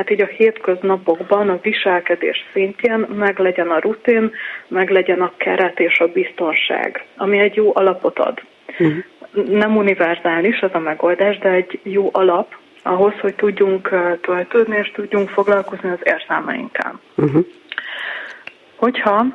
[0.00, 4.32] hát így a hétköznapokban a viselkedés szintjén meg legyen a rutin,
[4.68, 8.42] meg legyen a keret és a biztonság, ami egy jó alapot ad.
[8.78, 8.96] Uh-huh.
[9.48, 13.88] Nem univerzális ez a megoldás, de egy jó alap ahhoz, hogy tudjunk
[14.22, 17.00] töltődni és tudjunk foglalkozni az érzelmeinkkel.
[17.16, 17.44] Uh-huh.
[18.76, 19.34] Hogyha um,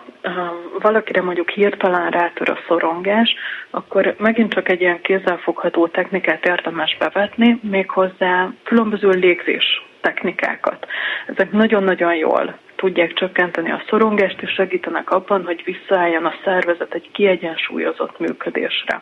[0.82, 3.36] valakire mondjuk hirtelen rátör a szorongás,
[3.70, 10.86] akkor megint csak egy ilyen kézzelfogható technikát érdemes bevetni, méghozzá különböző légzés technikákat.
[11.28, 17.10] Ezek nagyon-nagyon jól tudják csökkenteni a szorongást, és segítenek abban, hogy visszaálljon a szervezet egy
[17.12, 19.02] kiegyensúlyozott működésre.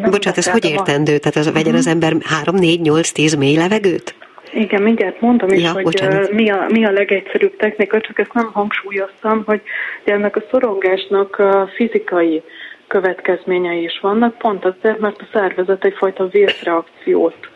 [0.00, 1.18] Nem Bocsát, ez hogy értendő?
[1.18, 1.94] Tehát az, vegyen az mhm.
[1.94, 4.14] ember 3, 4, 8, 10 mély levegőt?
[4.52, 8.50] Igen, mindjárt mondom is, ja, hogy mi a, mi a legegyszerűbb technika, csak ezt nem
[8.52, 9.62] hangsúlyoztam, hogy
[10.04, 11.42] ennek a szorongásnak
[11.74, 12.42] fizikai
[12.86, 17.51] következményei is vannak, pont azért, mert a szervezet egyfajta vészreakciót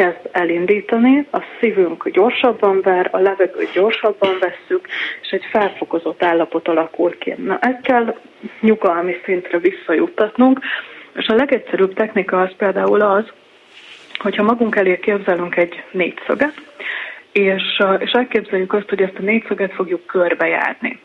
[0.00, 4.88] kezd elindítani, a szívünk gyorsabban ver, a levegőt gyorsabban vesszük,
[5.22, 7.34] és egy felfokozott állapot alakul ki.
[7.36, 8.16] Na, ezt kell
[8.60, 10.60] nyugalmi szintre visszajuttatnunk,
[11.16, 13.24] és a legegyszerűbb technika az például az,
[14.18, 16.54] hogyha magunk elé képzelünk egy négyszöget,
[17.32, 21.00] és, és elképzeljük azt, hogy ezt a négyszöget fogjuk körbejárni.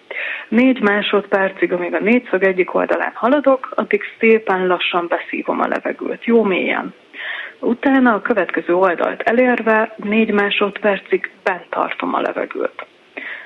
[0.47, 6.43] Négy másodpercig, amíg a négyszög egyik oldalán haladok, addig szépen lassan beszívom a levegőt, jó
[6.43, 6.93] mélyen.
[7.59, 12.85] Utána a következő oldalt elérve négy másodpercig bent tartom a levegőt.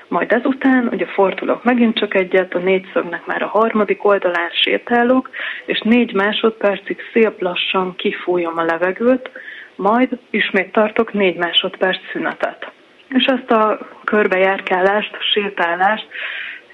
[0.08, 5.30] Majd ezután ugye fordulok megint csak egyet, a négyszögnek már a harmadik oldalán sétálok,
[5.66, 9.30] és négy másodpercig szép lassan kifújom a levegőt,
[9.76, 12.70] majd ismét tartok négy másodperc szünetet.
[13.08, 16.06] És ezt a körbejárkálást, sétálást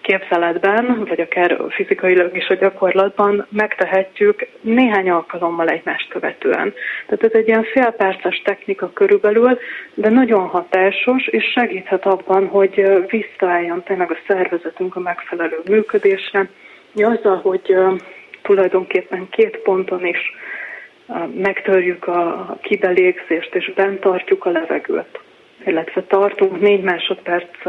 [0.07, 6.75] képzeletben, vagy akár fizikailag is a gyakorlatban megtehetjük néhány alkalommal egymást követően.
[7.07, 9.59] Tehát ez egy ilyen félperces technika körülbelül,
[9.95, 16.49] de nagyon hatásos, és segíthet abban, hogy visszaálljon tényleg a szervezetünk a megfelelő működésre,
[16.95, 17.77] azzal, hogy
[18.43, 20.35] tulajdonképpen két ponton is
[21.35, 25.21] megtörjük a kibelégzést, és bent tartjuk a levegőt
[25.65, 27.65] illetve tartunk négy másodperc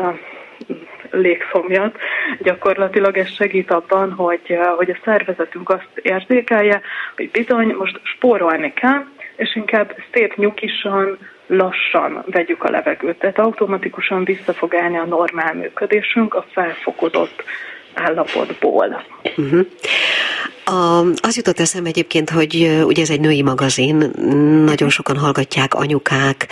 [1.12, 1.98] légszomjat.
[2.40, 6.82] Gyakorlatilag ez segít abban, hogy, hogy a szervezetünk azt érzékelje,
[7.16, 11.18] hogy bizony most spórolni kell, és inkább szép nyukisan,
[11.48, 13.20] lassan vegyük a levegőt.
[13.20, 17.44] Tehát automatikusan vissza fog állni a normál működésünk a felfokozott
[17.98, 19.06] állapotból.
[19.38, 19.66] Uh-huh.
[20.66, 24.12] A, az jutott eszem egyébként, hogy ugye ez egy női magazin,
[24.66, 26.48] nagyon sokan hallgatják anyukák,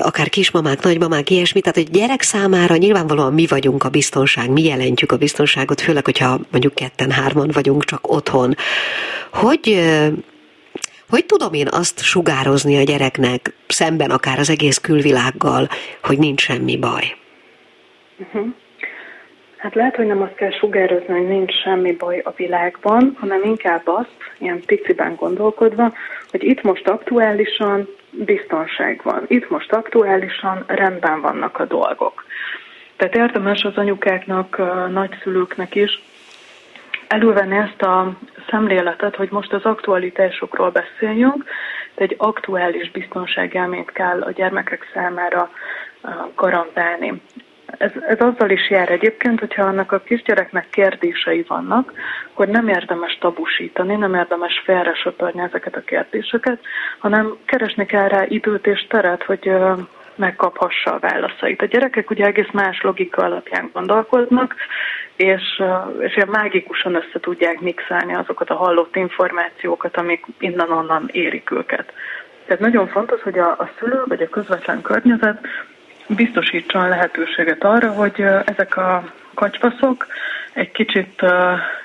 [0.00, 5.12] akár kismamák, nagymamák, ilyesmi, tehát egy gyerek számára nyilvánvalóan mi vagyunk a biztonság, mi jelentjük
[5.12, 8.56] a biztonságot, főleg, hogyha mondjuk ketten, hárman vagyunk csak otthon.
[9.32, 9.90] Hogy
[11.08, 15.68] hogy tudom én azt sugározni a gyereknek, szemben akár az egész külvilággal,
[16.02, 17.16] hogy nincs semmi baj?
[18.18, 18.46] Uh-huh.
[19.62, 23.82] Hát lehet, hogy nem azt kell sugározni, hogy nincs semmi baj a világban, hanem inkább
[23.84, 25.92] azt, ilyen piciben gondolkodva,
[26.30, 29.24] hogy itt most aktuálisan biztonság van.
[29.26, 32.24] Itt most aktuálisan rendben vannak a dolgok.
[32.96, 34.56] Tehát érdemes az anyukáknak,
[34.90, 36.02] nagyszülőknek is
[37.08, 38.12] elővenni ezt a
[38.50, 41.44] szemléletet, hogy most az aktualitásokról beszéljünk,
[41.94, 45.50] de egy aktuális biztonságélményt kell a gyermekek számára
[46.34, 47.22] garantálni.
[47.78, 51.92] Ez, ez azzal is jár egyébként, hogyha annak a kisgyereknek kérdései vannak,
[52.32, 54.92] akkor nem érdemes tabusítani, nem érdemes félre
[55.34, 56.60] ezeket a kérdéseket,
[56.98, 59.50] hanem keresni kell rá időt és teret, hogy
[60.14, 61.62] megkaphassa a válaszait.
[61.62, 64.54] A gyerekek ugye egész más logika alapján gondolkodnak,
[65.16, 65.62] és,
[65.98, 71.92] és ilyen mágikusan össze tudják mixelni azokat a hallott információkat, amik innen-onnan érik őket.
[72.46, 75.46] Tehát nagyon fontos, hogy a, a szülő vagy a közvetlen környezet
[76.08, 80.06] biztosítson lehetőséget arra, hogy ezek a kacsfaszok
[80.52, 81.24] egy kicsit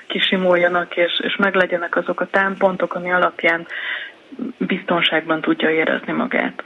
[0.06, 3.66] kisimuljanak, és, és meglegyenek azok a támpontok, ami alapján
[4.58, 6.62] biztonságban tudja érezni magát.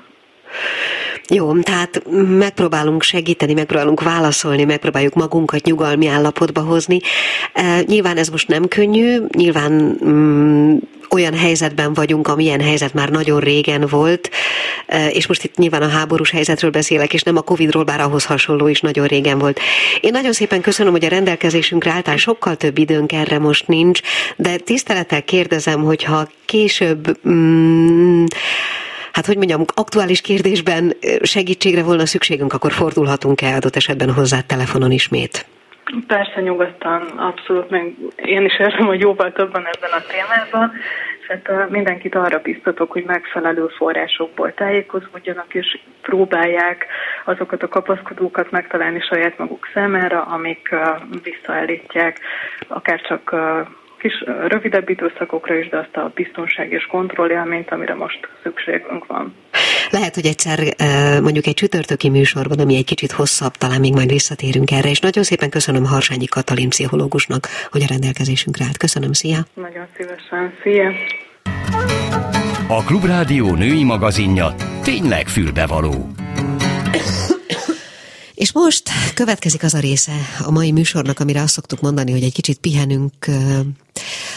[1.28, 7.00] Jó, tehát megpróbálunk segíteni, megpróbálunk válaszolni, megpróbáljuk magunkat nyugalmi állapotba hozni.
[7.52, 10.76] E, nyilván ez most nem könnyű, nyilván mm,
[11.10, 14.30] olyan helyzetben vagyunk, amilyen helyzet már nagyon régen volt,
[14.86, 18.24] e, és most itt nyilván a háborús helyzetről beszélek, és nem a Covidról, bár ahhoz
[18.24, 19.60] hasonló is nagyon régen volt.
[20.00, 24.00] Én nagyon szépen köszönöm, hogy a rendelkezésünkre álltál, sokkal több időnk erre most nincs,
[24.36, 28.24] de tisztelettel kérdezem, hogyha később mm,
[29.12, 35.46] hát hogy mondjam, aktuális kérdésben segítségre volna szükségünk, akkor fordulhatunk-e adott esetben hozzá telefonon ismét?
[36.06, 40.72] Persze nyugodtan, abszolút, meg én is érzem, hogy jóval többen ebben a témában,
[41.26, 46.86] tehát mindenkit arra biztatok, hogy megfelelő forrásokból tájékozódjanak, és próbálják
[47.24, 50.74] azokat a kapaszkodókat megtalálni saját maguk számára, amik
[51.22, 52.20] visszaállítják
[52.68, 53.34] akár csak
[54.02, 59.34] kis rövidebb időszakokra is, de azt a biztonság és kontrollélményt, amire most szükségünk van.
[59.90, 60.58] Lehet, hogy egyszer
[61.22, 65.22] mondjuk egy csütörtöki műsorban, ami egy kicsit hosszabb, talán még majd visszatérünk erre, és nagyon
[65.22, 68.76] szépen köszönöm Harsányi Katalin pszichológusnak, hogy a rendelkezésünkre állt.
[68.76, 69.38] Köszönöm, szia!
[69.54, 70.90] Nagyon szívesen, szia!
[72.68, 75.94] A Klubrádió női magazinja tényleg fülbevaló.
[78.34, 80.12] És most következik az a része
[80.44, 83.26] a mai műsornak, amire azt szoktuk mondani, hogy egy kicsit pihenünk,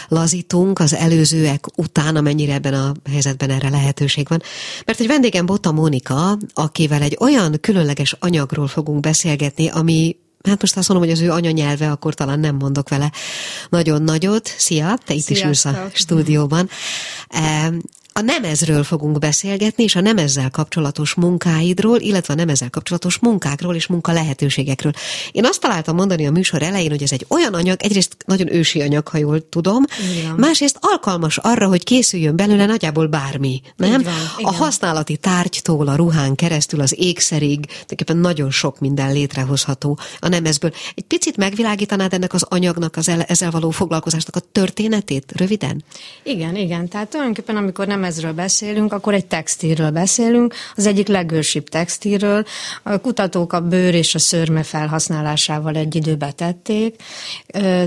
[0.08, 4.42] lazítunk az előzőek után, amennyire ebben a helyzetben erre lehetőség van.
[4.86, 10.78] Mert egy vendégem Botta Mónika, akivel egy olyan különleges anyagról fogunk beszélgetni, ami Hát most
[10.78, 13.12] azt mondom, hogy az ő anyanyelve, akkor talán nem mondok vele
[13.70, 14.54] nagyon nagyot.
[14.58, 15.36] Szia, te itt Sziasztok.
[15.36, 16.70] is ülsz a stúdióban.
[18.20, 23.88] A nemezről fogunk beszélgetni, és a nemezzel kapcsolatos munkáidról, illetve a nemezzel kapcsolatos munkákról és
[23.88, 24.92] munka lehetőségekről.
[25.32, 28.82] Én azt találtam mondani a műsor elején, hogy ez egy olyan anyag, egyrészt nagyon ősi
[28.82, 29.84] anyag, ha jól tudom,
[30.20, 30.36] igen.
[30.36, 34.02] másrészt alkalmas arra, hogy készüljön belőle nagyjából bármi, nem?
[34.02, 40.28] Van, a használati tárgytól, a ruhán keresztül, az ékszerig, tulajdonképpen nagyon sok minden létrehozható a
[40.28, 40.72] nemezből.
[40.96, 45.84] Egy picit megvilágítanád ennek az anyagnak, az ezzel való foglalkozásnak a történetét röviden?
[46.24, 46.88] Igen, igen.
[46.88, 52.46] Tehát tulajdonképpen amikor nem lemezről beszélünk, akkor egy textilről beszélünk, az egyik legősibb textilről.
[52.84, 56.96] A kutatók a bőr és a szörme felhasználásával egy időbe tették.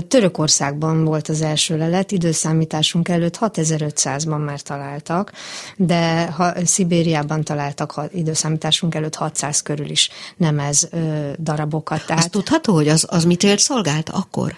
[0.07, 5.31] Törökországban volt az első lelet, időszámításunk előtt 6500-ban már találtak,
[5.75, 10.89] de ha Szibériában találtak ha időszámításunk előtt 600 körül is nemez
[11.37, 12.05] darabokat.
[12.05, 12.23] Tehát...
[12.23, 14.55] Azt tudható, hogy az, az mit szolgált akkor?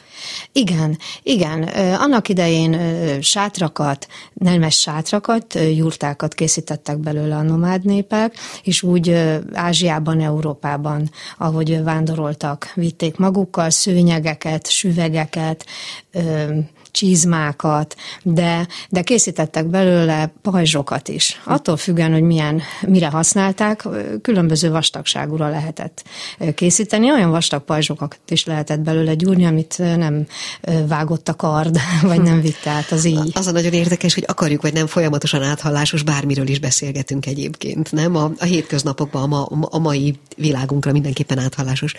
[0.52, 1.64] Igen, igen.
[1.94, 2.78] Annak idején
[3.22, 9.10] sátrakat, nemes sátrakat, jurtákat készítettek belőle a nomád népek, és úgy
[9.54, 15.66] Ázsiában, Európában, ahogy vándoroltak, vitték magukkal szőnyegeket, süvegeket,
[16.92, 21.42] csizmákat, de, de készítettek belőle pajzsokat is.
[21.46, 23.88] Attól függően, hogy milyen, mire használták,
[24.22, 26.04] különböző vastagságúra lehetett
[26.56, 27.12] készíteni.
[27.12, 30.26] Olyan vastag pajzsokat is lehetett belőle gyúrni, amit nem
[30.88, 33.32] vágott a kard, vagy nem vitte át az így.
[33.34, 38.16] Az a nagyon érdekes, hogy akarjuk, vagy nem folyamatosan áthallásos, bármiről is beszélgetünk egyébként, nem?
[38.16, 41.94] A, a hétköznapokban, a, ma, a mai világunkra mindenképpen áthallásos.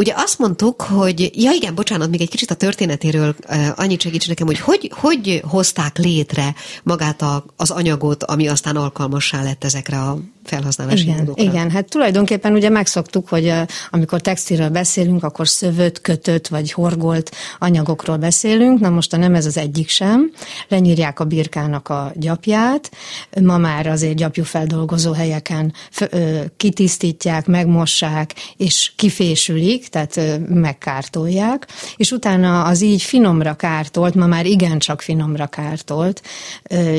[0.00, 3.34] Ugye azt mondtuk, hogy, ja igen, bocsánat, még egy kicsit a történetéről
[3.74, 9.42] annyit segíts nekem, hogy, hogy hogy hozták létre magát a, az anyagot, ami aztán alkalmassá
[9.42, 11.42] lett ezekre a felhasználási igen, módokra.
[11.42, 13.52] Igen, hát tulajdonképpen ugye megszoktuk, hogy
[13.90, 19.46] amikor textilről beszélünk, akkor szövött, kötött vagy horgolt anyagokról beszélünk, na most a nem ez
[19.46, 20.32] az egyik sem.
[20.68, 22.90] Lenyírják a birkának a gyapját,
[23.40, 25.72] ma már azért gyapjúfeldolgozó helyeken
[26.56, 35.00] kitisztítják, megmossák, és kifésülik, tehát megkártolják, és utána az így finomra kártolt, ma már igencsak
[35.00, 36.22] finomra kártolt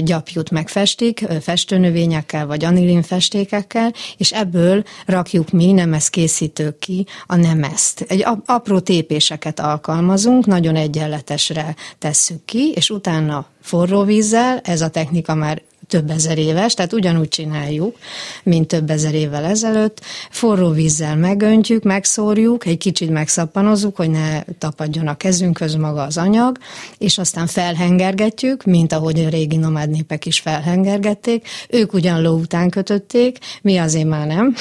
[0.04, 8.02] gyapjút megfestik, festőnövényekkel vagy anilinfesték, festékekkel, és ebből rakjuk mi nemes készítők ki a nemezt.
[8.02, 15.36] Egy apró tépéseket alkalmazunk, nagyon egyenletesre tesszük ki, és utána forró vízzel, ez a technika
[15.36, 17.98] már több ezer éves, tehát ugyanúgy csináljuk,
[18.44, 20.02] mint több ezer évvel ezelőtt.
[20.30, 26.58] Forró vízzel megöntjük, megszórjuk, egy kicsit megszappanozunk, hogy ne tapadjon a kezünkhöz maga az anyag,
[26.98, 31.48] és aztán felhengergetjük, mint ahogy a régi nomád népek is felhengergették.
[31.70, 34.56] Ők ugyan ló után kötötték, mi azért már nem,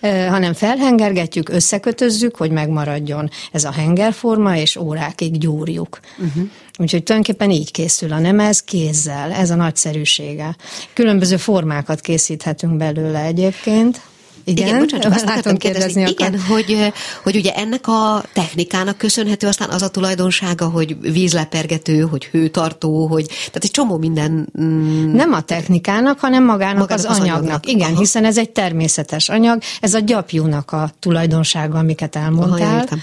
[0.34, 6.00] hanem felhengergetjük, összekötözzük, hogy megmaradjon ez a hengerforma, és órákig gyúrjuk.
[6.18, 6.50] Uh-huh.
[6.78, 10.56] Úgyhogy tulajdonképpen így készül a nemez kézzel, ez a nagyszerűsége.
[10.92, 14.00] Különböző formákat készíthetünk belőle egyébként.
[14.44, 16.12] Igen, igen bocsánat, csak azt akartam kérdezni, akar.
[16.12, 22.24] igen, hogy, hogy ugye ennek a technikának köszönhető aztán az a tulajdonsága, hogy vízlepergető, hogy
[22.24, 24.48] hőtartó, hogy tehát egy csomó minden...
[24.60, 27.38] Mm, Nem a technikának, hanem magának, magának az, az anyagnak.
[27.38, 27.66] anyagnak.
[27.66, 27.98] Igen, Aha.
[27.98, 32.86] hiszen ez egy természetes anyag, ez a gyapjúnak a tulajdonsága, amiket elmondtál.
[32.86, 32.96] Aha,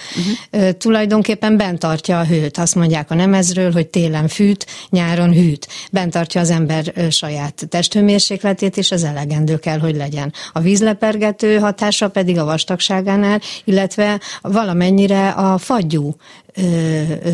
[0.51, 0.69] uh-huh.
[0.77, 2.57] Tulajdonképpen bent tartja a hőt.
[2.57, 5.67] Azt mondják a nemezről, hogy télen fűt, nyáron hűt.
[5.91, 10.33] Bent tartja az ember saját testhőmérsékletét, és ez elegendő kell, hogy legyen.
[10.53, 16.15] A vízlepergető égető hatása pedig a vastagságánál, illetve valamennyire a fagyú
[16.55, 16.61] ö,
[17.23, 17.29] ö,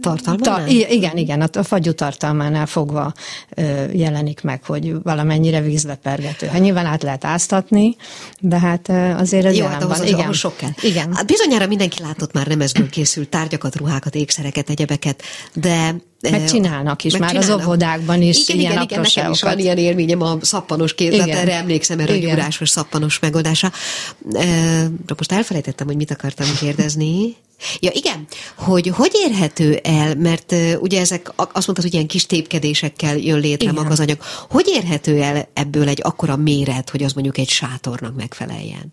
[0.00, 0.64] tartalmánál?
[0.64, 3.12] Ta, igen, igen, a fagyú tartalmánál fogva
[3.54, 6.46] ö, jelenik meg, hogy valamennyire vízbe pergető.
[6.46, 7.96] Hát nyilván át lehet áztatni,
[8.40, 8.88] de hát
[9.18, 10.06] azért ez Jó, hát ahhoz, van.
[10.06, 10.32] Az, igen.
[10.32, 10.70] sok kell.
[10.80, 11.14] Igen.
[11.14, 15.22] Hát bizonyára mindenki látott már nemezből készült tárgyakat, ruhákat, ékszereket, egyebeket,
[15.52, 19.76] de Megcsinálnak is, már az óvodákban is igen, ilyen igen, igen, nekem is van ilyen
[19.76, 21.28] élményem a szappanos igen.
[21.28, 22.28] erre emlékszem, erre igen.
[22.28, 23.72] a gyúrásos szappanos megoldása.
[25.16, 27.36] Most elfelejtettem, hogy mit akartam kérdezni.
[27.80, 33.16] Ja, igen, hogy hogy érhető el, mert ugye ezek, azt mondtad, hogy ilyen kis tépkedésekkel
[33.16, 34.18] jön létre maga az anyag.
[34.50, 38.92] Hogy érhető el ebből egy akkora méret, hogy az mondjuk egy sátornak megfeleljen?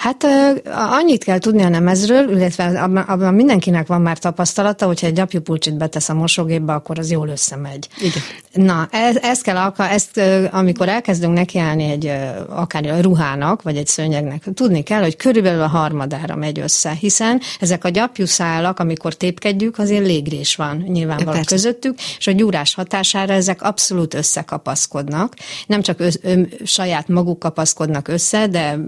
[0.00, 0.26] Hát
[0.72, 5.76] annyit kell tudni a nemezről, illetve abban, abban mindenkinek van már tapasztalata, hogyha egy gyapjupulcsit
[5.76, 7.88] betesz a mosógépbe, akkor az jól összemegy.
[7.98, 8.22] Igen.
[8.66, 10.20] Na, ez, ezt kell, ezt,
[10.50, 12.12] amikor elkezdünk nekiállni egy
[12.48, 17.40] akár a ruhának, vagy egy szőnyegnek, tudni kell, hogy körülbelül a harmadára megy össze, hiszen
[17.60, 23.62] ezek a gyapjuszálak, amikor tépkedjük, azért légrés van nyilvánvalóan közöttük, és a gyúrás hatására ezek
[23.62, 25.34] abszolút összekapaszkodnak.
[25.66, 28.78] Nem csak össz, ö, saját maguk kapaszkodnak össze, de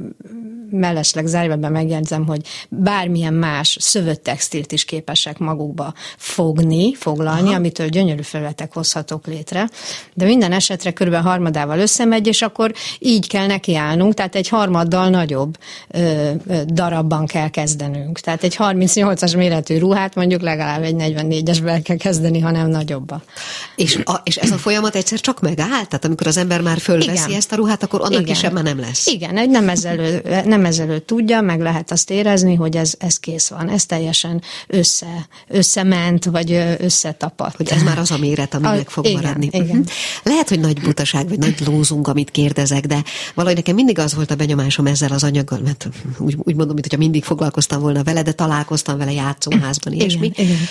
[0.73, 7.57] mellesleg zárjában megjegyzem, hogy bármilyen más szövött textilt is képesek magukba fogni, foglalni, Aha.
[7.57, 9.69] amitől gyönyörű felületek hozhatók létre.
[10.15, 11.15] De minden esetre kb.
[11.15, 15.59] harmadával összemegy, és akkor így kell nekiállnunk, tehát egy harmaddal nagyobb
[15.89, 18.19] ö, ö, darabban kell kezdenünk.
[18.19, 23.23] Tehát egy 38-as méretű ruhát mondjuk legalább egy 44-esben kell kezdeni, hanem nagyobba.
[23.77, 25.69] És, a, és ez a folyamat egyszer csak megáll?
[25.69, 27.37] Tehát amikor az ember már fölveszi Igen.
[27.37, 28.25] ezt a ruhát, akkor annak Igen.
[28.25, 29.07] kisebb már nem lesz?
[29.07, 33.19] Igen, egy nem ezelő, nem nem ezelőtt tudja, meg lehet azt érezni, hogy ez, ez
[33.19, 33.69] kész van.
[33.69, 37.57] Ez teljesen össze, összement, vagy összetapadt.
[37.57, 39.49] Hogy ez már az a méret, ami a, meg fog igen, maradni.
[39.53, 39.67] Igen.
[39.67, 39.81] Mhm.
[40.23, 43.03] Lehet, hogy nagy butaság, vagy nagy lózunk, amit kérdezek, de
[43.35, 45.89] valahogy nekem mindig az volt a benyomásom ezzel az anyaggal, mert
[46.19, 50.27] úgy, úgy mondom, mintha mindig foglalkoztam volna vele, de találkoztam vele játszóházban, ilyesmi.
[50.27, 50.67] Igen, igen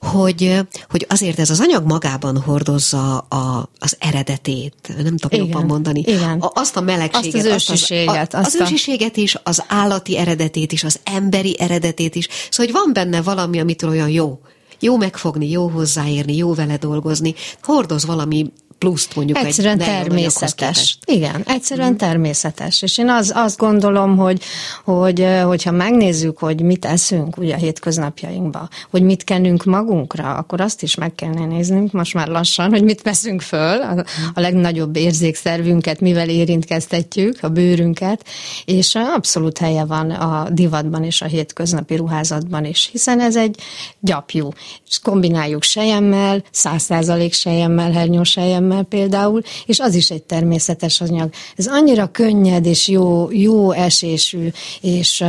[0.00, 5.66] hogy, hogy azért ez az anyag magában hordozza a, az eredetét, nem tudom igen, jobban
[5.66, 6.40] mondani, igen.
[6.40, 10.16] A, azt a melegséget, azt az ősiséget, azt az, a, az ősiséget is, az állati
[10.16, 14.40] eredetét is, az emberi eredetét is, szóval hogy van benne valami, amitől olyan jó,
[14.80, 20.98] jó megfogni, jó hozzáérni, jó vele dolgozni, hordoz valami pluszt mondjuk egyszerűen egy természetes.
[21.06, 21.96] Igen, egyszerűen mm.
[21.96, 22.82] természetes.
[22.82, 24.42] És én az, azt gondolom, hogy,
[24.84, 30.82] hogy hogyha megnézzük, hogy mit eszünk ugye a hétköznapjainkban, hogy mit kenünk magunkra, akkor azt
[30.82, 34.04] is meg kellene néznünk most már lassan, hogy mit veszünk föl, a,
[34.34, 38.24] a legnagyobb érzékszervünket, mivel érintkeztetjük, a bőrünket,
[38.64, 43.60] és abszolút helye van a divatban és a hétköznapi ruházatban is, hiszen ez egy
[44.00, 44.48] gyapjú.
[44.88, 51.30] És kombináljuk sejemmel, száz százalék sejemmel, hernyósejemmel, szemmel például, és az is egy természetes anyag.
[51.56, 54.48] Ez annyira könnyed és jó, jó esésű
[54.80, 55.24] és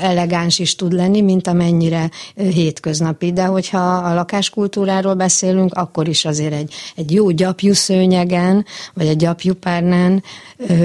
[0.00, 3.32] elegáns is tud lenni, mint amennyire hétköznapi.
[3.32, 9.16] De hogyha a lakáskultúráról beszélünk, akkor is azért egy, egy jó gyapjú szőnyegen, vagy egy
[9.16, 10.22] gyapjú párnán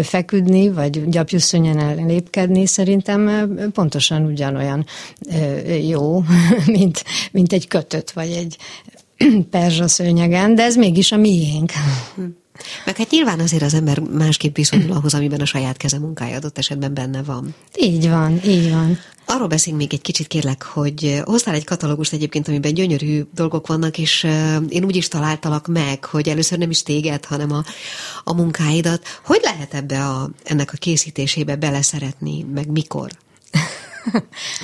[0.04, 4.86] feküdni, vagy gyapjú szőnyen lépkedni szerintem pontosan ugyanolyan
[5.88, 6.24] jó,
[6.76, 8.58] mint, mint egy kötött, vagy egy
[9.52, 11.72] perzsa szőnyegen, de ez mégis a miénk.
[12.86, 16.58] Meg hát nyilván azért az ember másképp viszonyul ahhoz, amiben a saját keze munkája adott
[16.58, 17.56] esetben benne van.
[17.76, 18.98] Így van, így van.
[19.26, 23.98] Arról beszéljünk még egy kicsit, kérlek, hogy hoztál egy katalógust egyébként, amiben gyönyörű dolgok vannak,
[23.98, 24.24] és
[24.70, 27.64] én úgy is találtalak meg, hogy először nem is téged, hanem a,
[28.24, 29.06] a munkáidat.
[29.24, 33.12] Hogy lehet ebbe a, ennek a készítésébe beleszeretni, meg mikor?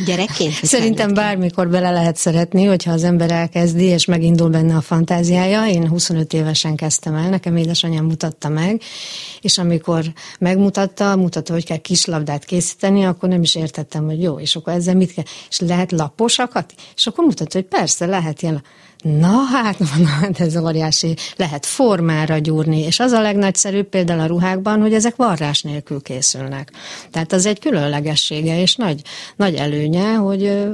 [0.05, 0.53] Gyerekként?
[0.53, 5.67] Szerintem bármikor bele lehet szeretni, hogyha az ember elkezdi, és megindul benne a fantáziája.
[5.67, 8.81] Én 25 évesen kezdtem el, nekem édesanyám mutatta meg,
[9.41, 10.03] és amikor
[10.39, 14.95] megmutatta, mutatta, hogy kell kislabdát készíteni, akkor nem is értettem, hogy jó, és akkor ezzel
[14.95, 16.73] mit kell, és lehet laposakat?
[16.95, 18.63] És akkor mutatta, hogy persze, lehet ilyen
[19.03, 21.15] Na hát, na, hát ez óriási.
[21.35, 26.71] Lehet formára gyúrni, és az a legnagyszerűbb például a ruhákban, hogy ezek varrás nélkül készülnek.
[27.11, 29.01] Tehát az egy különlegessége és nagy,
[29.35, 30.67] nagy előnye, hogy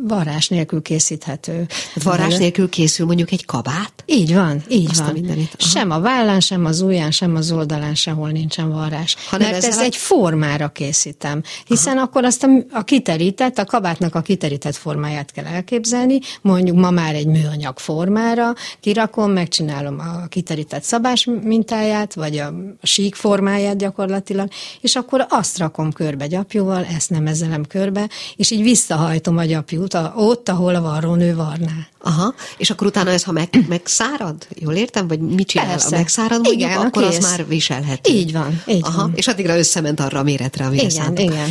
[0.00, 1.66] varrás nélkül készíthető.
[2.02, 3.92] Varrás nélkül készül mondjuk egy kabát?
[4.06, 5.48] Így van, így Azt van.
[5.58, 9.16] A sem a vállán, sem az ujján, sem az oldalán sehol nincsen varrás.
[9.28, 9.82] Hanem Mert ez a...
[9.82, 11.42] egy formára készítem.
[11.66, 12.02] Hiszen Aha.
[12.04, 17.14] akkor azt a, a kiterített, a kabátnak a kiterített formáját kell elképzelni, mondjuk ma már
[17.14, 24.48] egy műanyag formára, kirakom, megcsinálom a kiterített szabás mintáját, vagy a sík formáját gyakorlatilag,
[24.80, 29.81] és akkor azt rakom körbe gyapjúval, ezt nem ezelem körbe, és így visszahajtom a gyapjú
[29.82, 31.86] jut, a, ott, ahol a varrónő varná.
[32.04, 35.66] Aha, és akkor utána ez, ha meg, megszárad, jól értem, vagy mit csinál?
[35.66, 35.88] Persze.
[35.88, 37.16] Ha megszárad mondjuk, Igen, akkor kész.
[37.16, 38.12] az már viselhető.
[38.12, 39.12] Így van, így Aha, van.
[39.14, 41.24] És addigra összement arra a méretre, amire igen, szántuk.
[41.24, 41.48] Igen,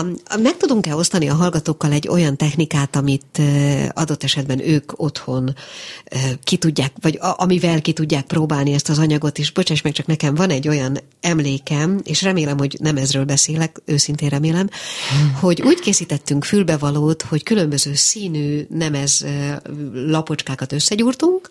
[0.00, 5.54] um, Meg tudunk-e osztani a hallgatókkal egy olyan technikát, amit uh, adott esetben ők otthon
[6.14, 9.92] uh, ki tudják, vagy a, amivel ki tudják próbálni ezt az anyagot, és bocsáss meg,
[9.92, 14.68] csak nekem van egy olyan emlékem, és remélem, hogy nem ezről beszélek, őszintén remélem,
[15.10, 15.36] hmm.
[15.40, 19.26] hogy úgy készítettünk fülbevalót, hogy különböző színű nemez
[19.92, 21.48] lapocskákat összegyúrtunk,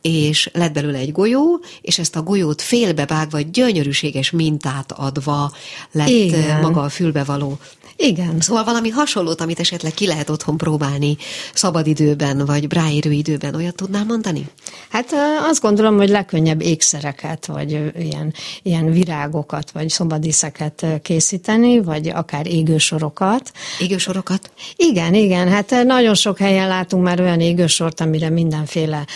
[0.00, 5.52] és lett belőle egy golyó, és ezt a golyót félbevágva, gyönyörűséges mintát adva
[5.92, 6.60] lett Igen.
[6.60, 7.58] maga a fülbevaló.
[8.02, 8.40] Igen.
[8.40, 11.16] Szóval valami hasonlót, amit esetleg ki lehet otthon próbálni
[11.54, 14.46] szabadidőben, vagy bráérő időben, olyat tudnál mondani?
[14.88, 15.06] Hát
[15.48, 23.52] azt gondolom, hogy legkönnyebb ékszereket, vagy ilyen, ilyen virágokat, vagy szobadiszeket készíteni, vagy akár égősorokat.
[23.78, 24.50] Égősorokat?
[24.76, 25.48] Igen, igen.
[25.48, 29.06] Hát nagyon sok helyen látunk már olyan égősort, amire mindenféle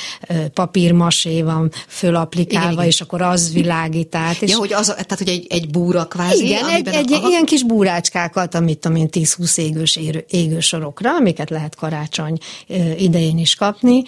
[0.54, 2.86] papírmasé van fölapplikálva, igen, igen.
[2.86, 4.42] és akkor az világít át.
[4.42, 6.44] És ja, hogy az, tehát, hogy egy, egy búra kvázi?
[6.44, 7.28] Igen, egy, egy a...
[7.28, 9.98] ilyen kis búrácskákat, amit tudom én, 10-20 égős,
[10.28, 12.38] égősorokra, amiket lehet karácsony
[12.96, 14.02] idején is kapni.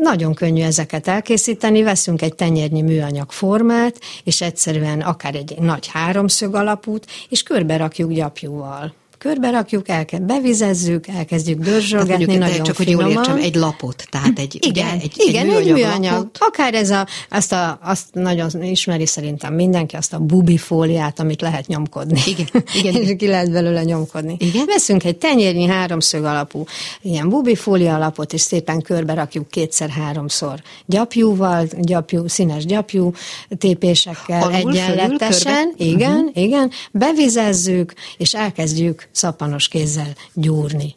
[0.00, 6.54] Nagyon könnyű ezeket elkészíteni, veszünk egy tenyérnyi műanyag formát, és egyszerűen akár egy nagy háromszög
[6.54, 12.74] alapút, és körbe rakjuk gyapjúval körbe rakjuk, el kell, bevizezzük, elkezdjük dörzsölgetni, mondjuk, nagyon Csak
[12.74, 13.04] finoman.
[13.04, 16.12] hogy jól értsem, egy lapot, tehát egy, igen, ugye, egy, igen, egy, egy műanyag.
[16.12, 16.38] Lapot.
[16.40, 21.40] Akár ez a, azt, a, azt nagyon ismeri szerintem mindenki, azt a bubi fóliát, amit
[21.40, 22.20] lehet nyomkodni.
[22.26, 22.94] Igen, igen.
[23.02, 24.36] és ki lehet belőle nyomkodni.
[24.38, 24.66] Igen?
[24.66, 26.64] Veszünk egy tenyérnyi háromszög alapú
[27.02, 33.12] ilyen bubi fólia alapot, és szépen körbe rakjuk kétszer-háromszor gyapjúval, gyapjú, színes gyapjú
[33.58, 35.74] tépésekkel Alul, egyenletesen.
[35.76, 36.42] Fölül, igen, uh-huh.
[36.42, 36.70] igen.
[36.92, 40.94] Bevizezzük, és elkezdjük szappanos kézzel gyúrni.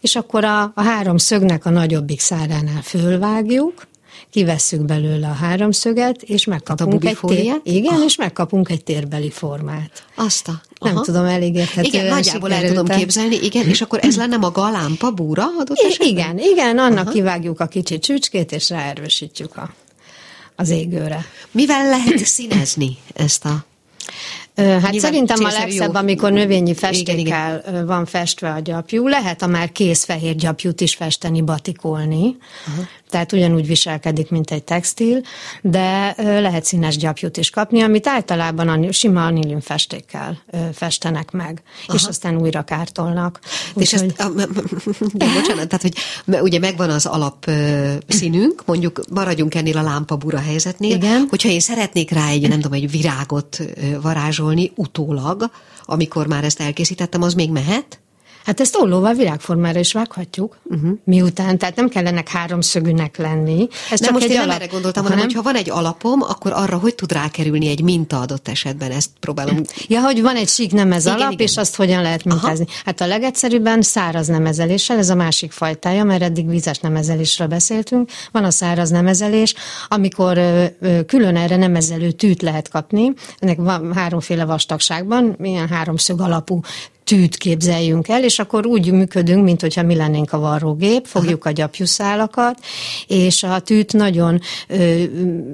[0.00, 3.86] És akkor a, a három szögnek a nagyobbik száránál fölvágjuk,
[4.30, 8.04] kivesszük belőle a háromszöget, és megkapunk egy tér, igen, ah.
[8.04, 10.04] és megkapunk egy térbeli formát.
[10.14, 10.60] Azt a.
[10.80, 14.62] Nem tudom, elég érthetően Igen, nagyjából el tudom képzelni, igen, és akkor ez lenne maga
[14.62, 16.08] a lámpa búra adott esetben?
[16.08, 17.10] Igen, igen, annak aha.
[17.10, 19.74] kivágjuk a kicsi csücskét, és ráerősítjük a,
[20.56, 21.24] az égőre.
[21.50, 23.64] Mivel lehet színezni ezt a
[24.56, 25.98] Hát Nyilván szerintem a legszebb, jó.
[26.00, 27.86] amikor növényi festékkel igen, igen.
[27.86, 29.08] van festve a gyapjú.
[29.08, 32.36] Lehet a már kész fehér gyapjút is festeni, batikolni.
[32.68, 35.22] Uh-huh tehát ugyanúgy viselkedik, mint egy textil,
[35.62, 40.42] de lehet színes gyapjút is kapni, amit általában a sima anilin festékkel
[40.72, 41.98] festenek meg, Aha.
[41.98, 43.40] és aztán újra kártolnak.
[43.76, 44.28] És ezt, a,
[45.12, 45.94] de bocsánat, tehát, hogy
[46.42, 47.50] ugye megvan az alap
[48.08, 51.26] színünk, mondjuk maradjunk ennél a lámpabura helyzetnél, Igen.
[51.30, 53.58] hogyha én szeretnék rá egy, nem tudom, egy virágot
[54.02, 55.50] varázsolni utólag,
[55.84, 57.98] amikor már ezt elkészítettem, az még mehet?
[58.44, 60.90] Hát ezt ollóval virágformára is vághatjuk, uh-huh.
[61.04, 63.68] miután, tehát nem kellenek háromszögűnek lenni.
[63.90, 65.70] Ez nem, csak most egy én alap, nem erre gondoltam, hanem, hanem hogyha van egy
[65.70, 69.60] alapom, akkor arra hogy tud rákerülni egy minta adott esetben, ezt próbálom.
[69.86, 71.46] Ja, hogy van egy sík nemez igen, alap, igen.
[71.46, 72.64] és azt hogyan lehet mintázni.
[72.68, 72.82] Aha.
[72.84, 78.10] Hát a legegyszerűbben száraz nemezeléssel, ez a másik fajtája, mert eddig vízes nemezelésről beszéltünk.
[78.32, 79.54] Van a száraz nemezelés,
[79.88, 83.12] amikor ö, ö, külön erre nemezelő tűt lehet kapni.
[83.38, 86.60] Ennek van háromféle vastagságban, ilyen háromszög alapú
[87.04, 91.50] tűt képzeljünk el, és akkor úgy működünk, mint hogyha mi lennénk a varrógép, fogjuk Aha.
[91.50, 92.58] a gyapjuszálakat,
[93.06, 94.40] és a tűt nagyon,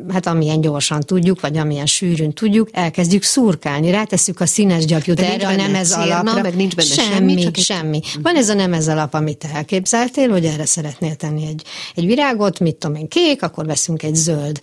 [0.09, 5.47] hát amilyen gyorsan tudjuk, vagy amilyen sűrűn tudjuk, elkezdjük szurkálni, rátesszük a színes gyapjút erre
[5.47, 6.43] a nemez alapra.
[6.43, 8.01] meg nincs benne semmi, semmi, semmi.
[8.23, 11.63] Van ez a nemez alap, amit elképzeltél, hogy erre szeretnél tenni egy,
[11.95, 14.59] egy virágot, mit tudom én, kék, akkor veszünk egy zöld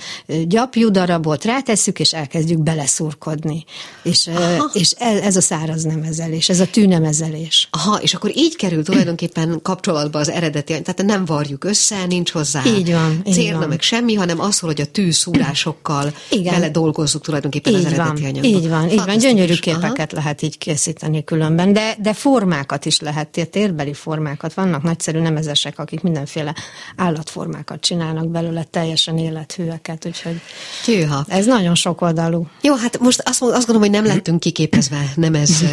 [0.47, 3.63] gyapjú darabot, rátesszük, és elkezdjük beleszurkodni.
[4.03, 4.29] És,
[4.73, 7.67] és ez, ez a száraz nemezelés, ez a tűnemezelés.
[7.71, 12.61] Aha, és akkor így kerül tulajdonképpen kapcsolatba az eredeti, tehát nem varjuk össze, nincs hozzá
[12.65, 13.67] így van, így van.
[13.67, 16.53] meg semmi, hanem az, hogy a tűszúrásokkal Igen.
[16.53, 18.43] vele dolgozzuk tulajdonképpen így az eredeti van.
[18.43, 20.21] Így van, így van, gyönyörű képeket Aha.
[20.21, 24.53] lehet így készíteni különben, de, de formákat is lehet, térbeli formákat.
[24.53, 26.55] Vannak nagyszerű nemezesek, akik mindenféle
[26.95, 30.41] állatformákat csinálnak belőle, teljesen élethűeket, úgyhogy
[30.85, 31.25] Tűha.
[31.27, 32.47] ez nagyon sokoldalú.
[32.61, 35.63] Jó, hát most azt, azt gondolom, hogy nem lettünk kiképezve nemez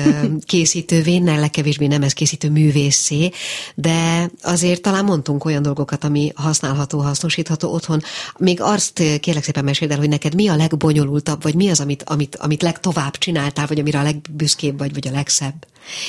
[0.46, 3.30] készítő készítővé, legkevésbé nem ez készítő művészé,
[3.74, 8.02] de azért talán mondtunk olyan dolgokat, ami használható, hasznosítható otthon.
[8.38, 12.02] Még azt kérlek szépen meséld el, hogy neked mi a legbonyolultabb, vagy mi az, amit,
[12.02, 15.66] amit, amit legtovább csináltál, vagy amire a legbüszkébb vagy, vagy a legszebb?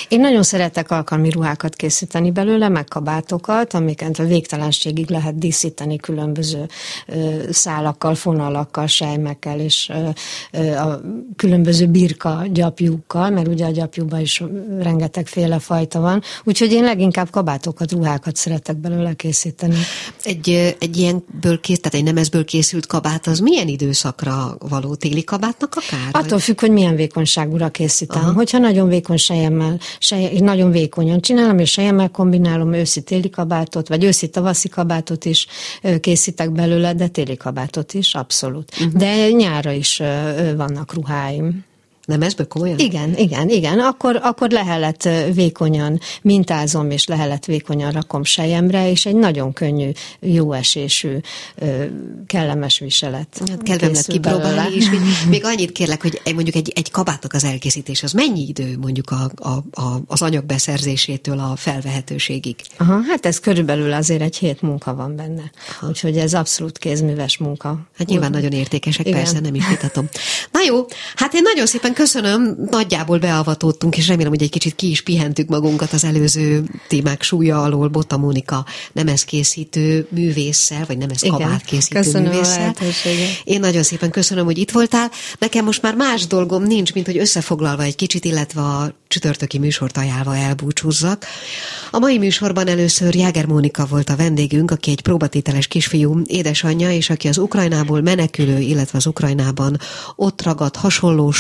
[0.08, 6.66] Én nagyon szeretek alkalmi ruhákat készíteni belőle, meg kabátokat, amiket a végtelenségig lehet díszíteni különböző
[7.08, 10.10] ö, szálakkal, fonalakkal, sejmekkel, és ö,
[10.52, 11.02] ö, a
[11.36, 14.44] különböző birka gyapjúkkal, mert ugye a gyapjúban is
[14.80, 19.76] rengetegféle fajta van, úgyhogy én leginkább kabátokat, ruhákat szeretek belőle készíteni.
[20.24, 25.76] Egy, egy ilyenből kész, tehát egy nemezből készült kabát, az milyen időszakra való téli kabátnak
[25.76, 26.24] akár?
[26.24, 28.22] Attól függ, hogy milyen vékonyságúra készítem.
[28.22, 28.34] Aha.
[28.34, 29.65] Hogyha nagyon vékony sejemmel,
[30.00, 35.48] seje, nagyon vékonyan csinálom, és sejemmel kombinálom őszi-téli kabátot, vagy őszi-tavaszi kabátot is
[36.00, 38.72] készítek belőle, de téli kabátot is, abszolút.
[38.72, 39.00] Uh-huh.
[39.00, 40.02] De nyára is
[40.56, 41.66] vannak ruháim.
[42.06, 42.80] Nem ezből komolyan?
[42.80, 43.80] Igen, igen, igen.
[43.80, 49.90] Akkor, akkor lehelet vékonyan mintázom, és lehelet vékonyan rakom sejemre, és egy nagyon könnyű,
[50.20, 51.18] jó esésű,
[52.28, 53.42] kellemes viselet.
[53.48, 55.00] Hát kedvem lett kipróbálni, és még,
[55.30, 59.32] még annyit kérlek, hogy mondjuk egy, egy kabátnak az elkészítés, az mennyi idő mondjuk a,
[59.36, 62.56] a, a, az anyag beszerzésétől a felvehetőségig?
[62.78, 65.52] Aha, hát ez körülbelül azért egy hét munka van benne.
[65.70, 65.88] Aha.
[65.88, 67.80] Úgyhogy ez abszolút kézműves munka.
[67.98, 69.20] Hát nyilván Úgy, nagyon értékesek, igen.
[69.20, 70.10] persze, nem is vitatom.
[70.52, 70.86] Na jó,
[71.16, 75.50] hát én nagyon szépen köszönöm, nagyjából beavatódtunk, és remélem, hogy egy kicsit ki is pihentük
[75.50, 77.88] magunkat az előző témák súlya alól.
[77.88, 78.66] Bota Mónika
[79.26, 82.76] készítő művésszel, vagy nemez kabát készítő köszönöm művésszel.
[83.44, 85.12] Én nagyon szépen köszönöm, hogy itt voltál.
[85.40, 89.98] Nekem most már más dolgom nincs, mint hogy összefoglalva egy kicsit, illetve a csütörtöki műsort
[89.98, 91.26] ajánlva elbúcsúzzak.
[91.92, 97.10] A mai műsorban először Jáger Mónika volt a vendégünk, aki egy próbatételes kisfiú édesanyja, és
[97.10, 99.78] aki az Ukrajnából menekülő, illetve az Ukrajnában
[100.16, 101.32] ott ragadt hasonló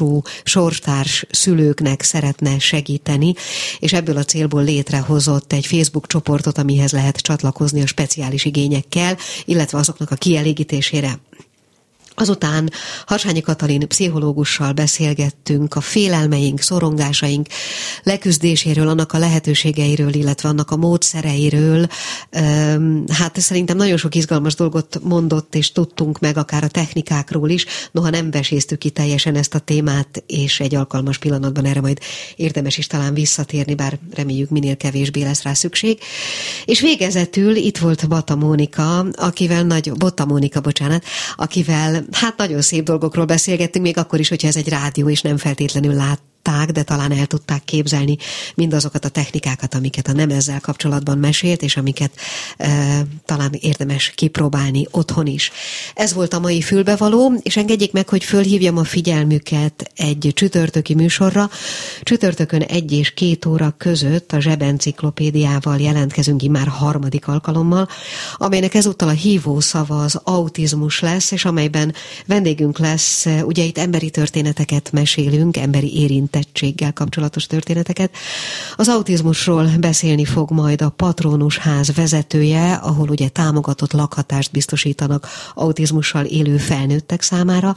[0.00, 3.34] sorsú, sorstárs szülőknek szeretne segíteni,
[3.78, 9.78] és ebből a célból létrehozott egy Facebook csoportot, amihez lehet csatlakozni a speciális igényekkel, illetve
[9.78, 11.18] azoknak a kielégítésére.
[12.20, 12.70] Azután
[13.06, 17.46] Harsányi Katalin pszichológussal beszélgettünk a félelmeink, szorongásaink
[18.02, 21.86] leküzdéséről, annak a lehetőségeiről, illetve annak a módszereiről.
[23.08, 28.10] Hát szerintem nagyon sok izgalmas dolgot mondott, és tudtunk meg akár a technikákról is, noha
[28.10, 31.98] nem veséztük ki teljesen ezt a témát, és egy alkalmas pillanatban erre majd
[32.36, 35.98] érdemes is talán visszatérni, bár reméljük minél kevésbé lesz rá szükség.
[36.64, 41.04] És végezetül itt volt Bata Mónika, akivel nagy, Botta Mónika, bocsánat,
[41.36, 45.36] akivel hát nagyon szép dolgokról beszélgettünk, még akkor is, hogyha ez egy rádió, és nem
[45.36, 48.16] feltétlenül lát látták, de talán el tudták képzelni
[48.54, 52.10] mindazokat a technikákat, amiket a nem ezzel kapcsolatban mesélt, és amiket
[52.56, 55.50] e, talán érdemes kipróbálni otthon is.
[55.94, 61.50] Ez volt a mai fülbevaló, és engedjék meg, hogy fölhívjam a figyelmüket egy csütörtöki műsorra.
[62.02, 67.88] Csütörtökön egy és két óra között a zsebenciklopédiával jelentkezünk már harmadik alkalommal,
[68.36, 71.94] amelynek ezúttal a hívó szava az autizmus lesz, és amelyben
[72.26, 78.14] vendégünk lesz, ugye itt emberi történeteket mesélünk, emberi érint érintettséggel kapcsolatos történeteket.
[78.76, 86.24] Az autizmusról beszélni fog majd a Patronus ház vezetője, ahol ugye támogatott lakhatást biztosítanak autizmussal
[86.24, 87.74] élő felnőttek számára.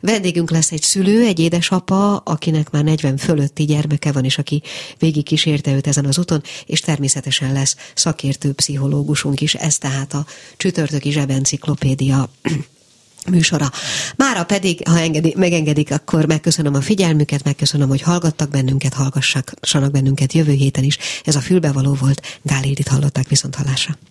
[0.00, 4.62] Vendégünk lesz egy szülő, egy édesapa, akinek már 40 fölötti gyermeke van, és aki
[4.98, 9.54] végig kísérte őt ezen az úton, és természetesen lesz szakértő pszichológusunk is.
[9.54, 10.26] Ez tehát a
[10.56, 12.28] csütörtöki zsebenciklopédia
[13.30, 13.70] műsora.
[14.16, 20.32] Mára pedig, ha engedi, megengedik, akkor megköszönöm a figyelmüket, megköszönöm, hogy hallgattak bennünket, hallgassanak bennünket
[20.32, 20.98] jövő héten is.
[21.24, 23.98] Ez a fülbevaló volt, Gál Édit hallották viszont hallásra.